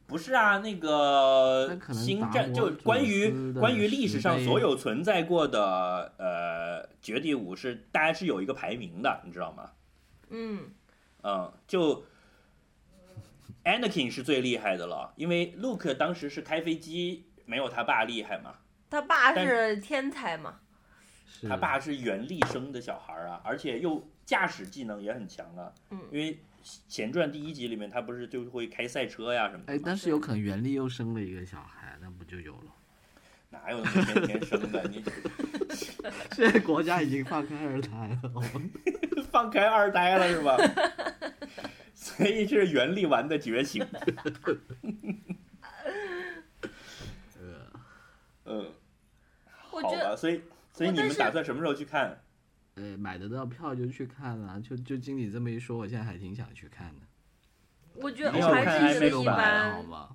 [0.06, 9.70] 不是啊，那个那可能星战就关于关于历史上所有存在过的呃绝地武士，大家是有一个排名的，你知道吗？
[10.30, 10.70] 嗯
[11.22, 12.04] 嗯，就
[13.64, 18.54] Anakin 是最厉害的了，因为 Luke 当时是开飞机没有他爸厉害嘛，
[18.90, 20.58] 他爸是天才嘛。
[21.48, 25.72] 他爸是原力生的小孩啊，而且又驾驶技能也很强啊。
[25.90, 26.38] 嗯因为
[26.86, 32.72] 前传第一集里面他不是就会开赛车呀什么的哎，但是有可能原力又生了一个小孩，那不就有了？
[33.52, 34.82] 哪有那么天天生的？
[34.88, 35.04] 你
[36.34, 38.32] 现在国家已经放开二胎了，
[39.30, 40.56] 放开二胎了是吧？
[41.94, 43.86] 所以是原力丸的觉醒。
[48.44, 48.66] 嗯，
[49.70, 50.42] 我觉得好吧，所以
[50.72, 52.18] 所以你们打算什么时候去看？
[52.74, 57.02] 呃买得到票就去看了，就就经理这么一说，我现在还挺想去看的。
[57.94, 60.08] 我觉得我看还是觉得一版般？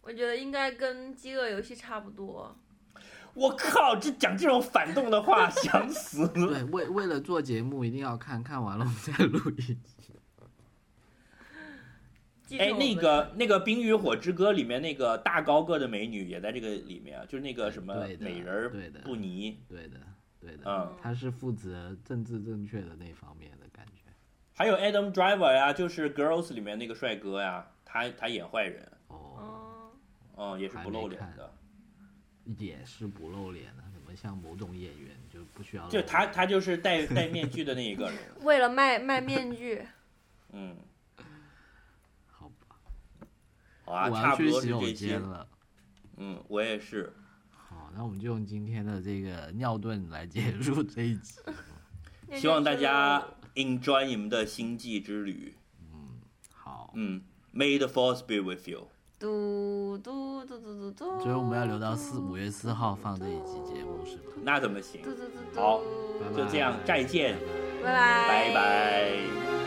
[0.00, 2.56] 我觉得应该跟饥饿游戏差不多。
[3.38, 6.26] 我靠，这讲这种反动的话，想死！
[6.34, 9.78] 对，为为了做节目一定要看看完了我们再录一集。
[12.58, 20.00] 哎，那个那个《冰与火之歌》里面那个大高个的美女也在这个里面啊，就是那个什么美人儿对的布尼，对的，
[20.40, 24.00] 对的，嗯，他是负责政治正确的那方面的感觉。
[24.54, 29.92] 还有 Adam Driver 呀，就是《Girls》里面那个帅哥呀，他他演坏人，哦，
[30.34, 31.52] 哦，嗯，也是不露脸的，
[32.56, 35.88] 也是不露脸的，怎么像某种演员就不需要？
[35.88, 39.82] 就他他就是戴戴面具的那一个人， 为了卖卖面具，
[40.52, 40.76] 嗯，
[42.26, 42.76] 好吧？
[43.84, 45.06] 好啊，我差不要去洗手多是这些。
[45.08, 45.48] 间了。
[46.16, 47.12] 嗯，我也是。
[47.50, 51.40] 好，那我们就用今天的这个尿遁来结束这一集。
[52.34, 53.22] 希望大家
[53.54, 55.54] enjoy 你们的星际之旅。
[55.80, 56.20] 嗯
[56.52, 57.22] 好，嗯
[57.54, 58.88] ，May the force be with you。
[59.18, 61.20] 嘟嘟嘟嘟嘟嘟。
[61.22, 64.32] 所以我们要留到四五月四号放这一期节目是吧？
[64.42, 65.10] 那怎么行嘟？
[65.10, 65.22] 嘟嘟
[65.54, 65.60] 嘟。
[65.60, 65.80] 好
[66.36, 67.36] 就这样再见
[67.82, 69.57] 拜拜拜拜拜。